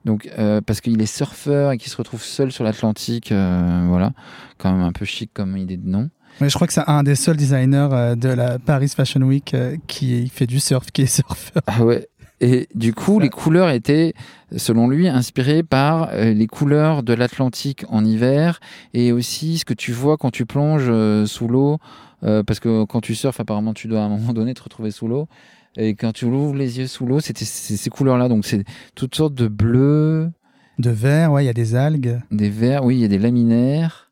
Donc, 0.05 0.29
euh, 0.37 0.61
parce 0.61 0.81
qu'il 0.81 1.01
est 1.01 1.07
surfeur 1.07 1.71
et 1.71 1.77
qu'il 1.77 1.91
se 1.91 1.97
retrouve 1.97 2.21
seul 2.21 2.51
sur 2.51 2.63
l'Atlantique, 2.63 3.31
euh, 3.31 3.85
voilà, 3.87 4.13
quand 4.59 4.71
même 4.71 4.83
un 4.83 4.91
peu 4.91 5.03
chic 5.03 5.31
comme 5.33 5.57
idée 5.57 5.77
de 5.77 5.89
nom. 5.89 6.09
Mais 6.39 6.49
je 6.49 6.53
crois 6.53 6.67
que 6.67 6.73
c'est 6.73 6.87
un 6.87 7.01
des 7.01 7.15
seuls 7.15 7.37
designers 7.37 7.89
euh, 7.91 8.15
de 8.15 8.29
la 8.29 8.59
Paris 8.59 8.89
Fashion 8.89 9.21
Week 9.21 9.55
qui 9.87 10.29
fait 10.29 10.45
du 10.45 10.59
surf, 10.59 10.91
qui 10.91 11.01
est 11.01 11.05
surfeur. 11.07 11.63
Ah 11.65 11.83
ouais. 11.83 12.07
Et 12.41 12.67
du 12.75 12.93
coup, 12.93 13.19
les 13.19 13.29
couleurs 13.29 13.69
étaient, 13.69 14.13
selon 14.55 14.89
lui, 14.89 15.07
inspirées 15.07 15.63
par 15.63 16.13
les 16.13 16.47
couleurs 16.47 17.01
de 17.01 17.13
l'Atlantique 17.13 17.85
en 17.87 18.03
hiver 18.03 18.59
et 18.93 19.13
aussi 19.13 19.57
ce 19.57 19.65
que 19.65 19.73
tu 19.73 19.93
vois 19.93 20.17
quand 20.17 20.31
tu 20.31 20.45
plonges 20.45 20.91
sous 21.27 21.47
l'eau. 21.47 21.77
parce 22.21 22.59
que 22.59 22.83
quand 22.83 22.99
tu 22.99 23.15
surfes, 23.15 23.39
apparemment, 23.39 23.73
tu 23.73 23.87
dois 23.87 24.01
à 24.01 24.03
un 24.03 24.09
moment 24.09 24.33
donné 24.33 24.53
te 24.53 24.61
retrouver 24.61 24.91
sous 24.91 25.07
l'eau. 25.07 25.29
Et 25.77 25.95
quand 25.95 26.13
tu 26.13 26.25
ouvres 26.25 26.55
les 26.55 26.79
yeux 26.79 26.87
sous 26.87 27.05
l'eau, 27.05 27.19
c'était 27.19 27.45
ces 27.45 27.89
couleurs-là. 27.89 28.29
Donc, 28.29 28.45
c'est 28.45 28.63
toutes 28.95 29.15
sortes 29.15 29.33
de 29.33 29.47
bleus. 29.47 30.31
De 30.77 30.89
vert, 30.89 31.31
ouais, 31.31 31.43
il 31.43 31.47
y 31.47 31.49
a 31.49 31.53
des 31.53 31.75
algues. 31.75 32.19
Des 32.31 32.49
verts, 32.49 32.83
oui, 32.83 32.95
il 32.95 33.01
y 33.01 33.05
a 33.05 33.07
des 33.07 33.19
laminaires. 33.19 34.11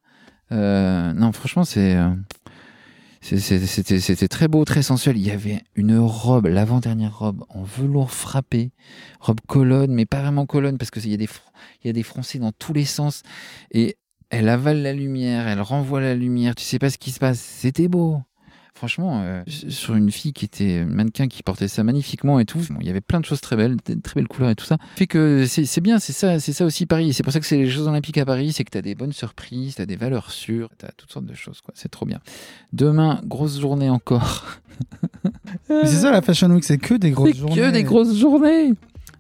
Euh, 0.52 1.14
non, 1.14 1.32
franchement, 1.32 1.64
c'est. 1.64 1.96
Euh, 1.96 2.10
c'était 3.22 4.28
très 4.28 4.50
beau, 4.50 4.66
très 4.66 4.82
sensuel. 4.82 5.18
Il 5.18 5.26
y 5.26 5.32
avait 5.32 5.62
une 5.76 5.98
robe, 5.98 6.48
l'avant-dernière 6.48 7.18
robe 7.18 7.46
en 7.48 7.64
velours 7.64 8.12
frappé, 8.12 8.72
robe 9.22 9.40
colonne, 9.48 9.94
mais 9.94 10.06
pas 10.06 10.22
vraiment 10.22 10.46
colonne 10.46 10.78
parce 10.78 10.92
qu'il 10.92 11.10
y, 11.10 11.14
a 11.14 11.18
des, 11.18 11.30
il 11.84 11.88
y 11.88 11.90
a 11.90 11.94
des 11.94 12.04
froncés 12.04 12.40
dans 12.40 12.52
tous 12.52 12.74
les 12.74 12.84
sens. 12.84 13.24
Et 13.72 13.96
elle 14.30 14.50
avale 14.50 14.82
la 14.82 14.92
lumière, 14.92 15.48
elle 15.48 15.62
renvoie 15.62 16.02
la 16.02 16.16
lumière, 16.16 16.54
tu 16.54 16.66
sais 16.66 16.80
pas 16.80 16.90
ce 16.90 16.98
qui 16.98 17.12
se 17.12 17.20
passe. 17.20 17.40
C'était 17.40 17.88
beau 17.88 18.22
franchement, 18.76 19.22
euh, 19.24 19.44
sur 19.48 19.96
une 19.96 20.12
fille 20.12 20.34
qui 20.34 20.46
était 20.46 20.84
mannequin, 20.86 21.28
qui 21.28 21.44
portait 21.44 21.68
ça 21.68 21.84
magnifiquement 21.84 22.40
et 22.40 22.46
tout, 22.46 22.60
il 22.80 22.86
y 22.86 22.90
avait 22.90 23.02
plein 23.02 23.20
de 23.20 23.26
choses 23.26 23.42
très 23.42 23.56
belles, 23.56 23.78
très 23.82 24.16
belles 24.16 24.28
couleurs 24.28 24.50
et 24.50 24.56
tout 24.56 24.66
ça. 24.66 24.78
Fait 24.96 25.08
que 25.08 25.46
c'est 25.46 25.82
bien, 25.82 26.00
c'est 26.00 26.14
ça, 26.14 26.40
c'est 26.40 26.54
ça 26.54 26.66
aussi 26.66 26.86
Paris. 26.86 27.14
C'est 27.14 27.24
pour 27.24 27.34
ça 27.34 27.40
que 27.40 27.46
c'est 27.46 27.58
les 27.58 27.68
Jeux 27.68 27.88
Olympiques 27.88 28.18
à 28.18 28.26
Paris, 28.26 28.52
c'est 28.54 28.64
que 28.64 28.72
tu 28.72 28.78
as 28.78 28.82
des 28.82 28.96
bonnes 28.96 29.14
surprises, 29.14 29.76
tu 29.76 29.82
as 29.82 29.86
des 29.86 29.96
valeurs 29.96 30.32
sûres, 30.32 30.70
tu 30.78 30.86
as 30.86 30.92
toutes 30.92 31.12
sortes 31.12 31.26
de 31.26 31.36
choses, 31.36 31.62
quoi. 31.62 31.74
C'est 31.78 31.90
trop 31.90 32.06
bien. 32.06 32.20
Demain, 32.74 33.22
grosse 33.26 33.60
journée 33.60 33.90
encore. 33.90 34.60
c'est 35.68 35.88
ça 35.88 36.12
la 36.12 36.22
Fashion 36.22 36.50
Week, 36.50 36.64
c'est 36.64 36.78
que 36.78 36.96
des 36.96 37.12
grosses 37.12 37.38
journées. 37.38 37.56
Que 37.56 37.72
des 37.72 37.84
grosses 37.84 38.18
journées. 38.18 38.74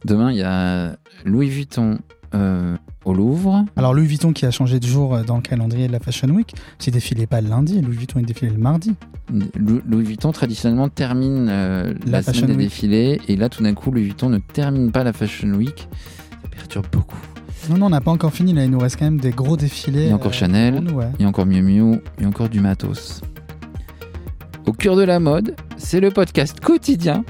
Demain, 0.06 0.32
il 0.32 0.38
y 0.38 0.44
a 0.44 0.98
Louis 1.26 1.50
Vuitton 1.50 2.00
euh, 2.34 2.76
au 3.06 3.14
Louvre. 3.14 3.66
Alors 3.76 3.94
Louis 3.94 4.08
Vuitton 4.08 4.34
qui 4.34 4.46
a 4.46 4.52
changé 4.52 4.80
de 4.80 4.86
jour 4.86 5.16
euh, 5.16 5.24
dans 5.24 5.36
le 5.36 5.42
calendrier 5.42 5.88
de 5.88 5.92
la 5.92 6.00
Fashion 6.00 6.30
Week, 6.30 6.54
qui 6.80 6.92
défilé 6.92 7.28
pas 7.28 7.42
le 7.42 7.50
lundi, 7.50 7.82
Louis 7.82 7.98
Vuitton 7.98 8.20
est 8.20 8.24
défilé 8.24 8.52
le 8.52 8.58
mardi. 8.58 8.96
Louis 9.56 10.04
Vuitton 10.04 10.32
traditionnellement 10.32 10.90
termine 10.90 11.48
euh, 11.50 11.94
la, 12.06 12.22
semaine 12.22 12.48
des 12.48 12.56
défilés 12.56 13.22
et 13.28 13.36
là 13.36 13.50
tout 13.50 13.64
d'un 13.64 13.74
coup 13.74 13.92
Louis 13.92 14.04
Vuitton 14.04 14.30
ne 14.30 14.40
termine 14.40 14.92
pas 14.92 15.04
la 15.04 15.14
Fashion 15.14 15.50
Week. 15.50 15.88
Ça 16.42 16.50
perturbe 16.50 16.88
beaucoup. 16.92 17.18
Non, 17.70 17.78
non, 17.78 17.86
on 17.86 17.90
n'a 17.92 18.02
pas 18.02 18.12
encore 18.12 18.34
fini. 18.34 18.52
Là, 18.52 18.66
il 18.66 18.72
nous 18.72 18.80
reste 18.80 19.00
quand 19.00 19.06
même 19.06 19.22
des 19.22 19.32
gros 19.32 19.56
défilés. 19.56 20.04
Il 20.04 20.10
y 20.10 20.12
a 20.12 20.16
encore 20.16 20.34
Chanel, 20.34 20.84
il 21.18 21.22
y 21.22 21.26
a 21.26 21.28
encore 21.30 21.46
Miu 21.46 21.62
Miu, 21.62 22.02
il 22.18 22.24
y 22.24 22.26
a 22.26 22.28
encore 22.28 22.50
du 22.50 22.60
matos. 22.60 23.22
Au 24.66 24.74
cœur 24.74 24.96
de 24.96 25.04
la 25.04 25.20
mode, 25.20 25.56
c'est 25.78 26.00
le 26.00 26.12
podcast 26.12 26.60
quotidien 26.60 27.24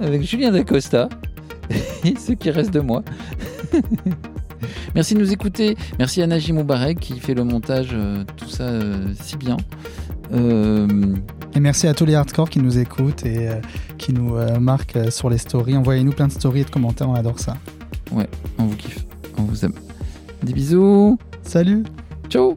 avec 0.00 0.22
Julien 0.22 0.50
Dacosta 0.50 1.08
et 2.04 2.14
ce 2.16 2.32
qui 2.32 2.50
reste 2.50 2.72
de 2.72 2.80
moi. 2.80 3.02
Merci 4.94 5.14
de 5.14 5.20
nous 5.20 5.32
écouter. 5.32 5.76
Merci 5.98 6.22
à 6.22 6.26
Najim 6.26 6.54
Moubarek 6.54 6.98
qui 6.98 7.18
fait 7.20 7.34
le 7.34 7.44
montage, 7.44 7.90
euh, 7.92 8.24
tout 8.36 8.48
ça 8.48 8.64
euh, 8.64 9.08
si 9.20 9.36
bien. 9.36 9.56
Euh, 10.32 11.14
et 11.54 11.60
merci 11.60 11.86
à 11.86 11.94
tous 11.94 12.04
les 12.04 12.14
hardcore 12.14 12.48
qui 12.48 12.60
nous 12.60 12.78
écoutent 12.78 13.26
et 13.26 13.48
qui 13.98 14.12
nous 14.12 14.36
marquent 14.60 15.10
sur 15.10 15.28
les 15.28 15.38
stories. 15.38 15.76
Envoyez-nous 15.76 16.12
plein 16.12 16.28
de 16.28 16.32
stories 16.32 16.60
et 16.60 16.64
de 16.64 16.70
commentaires, 16.70 17.08
on 17.08 17.14
adore 17.14 17.40
ça. 17.40 17.56
Ouais, 18.12 18.28
on 18.58 18.66
vous 18.66 18.76
kiffe, 18.76 19.04
on 19.36 19.42
vous 19.42 19.64
aime. 19.64 19.74
Des 20.42 20.52
bisous. 20.52 21.18
Salut. 21.42 21.82
Ciao. 22.28 22.56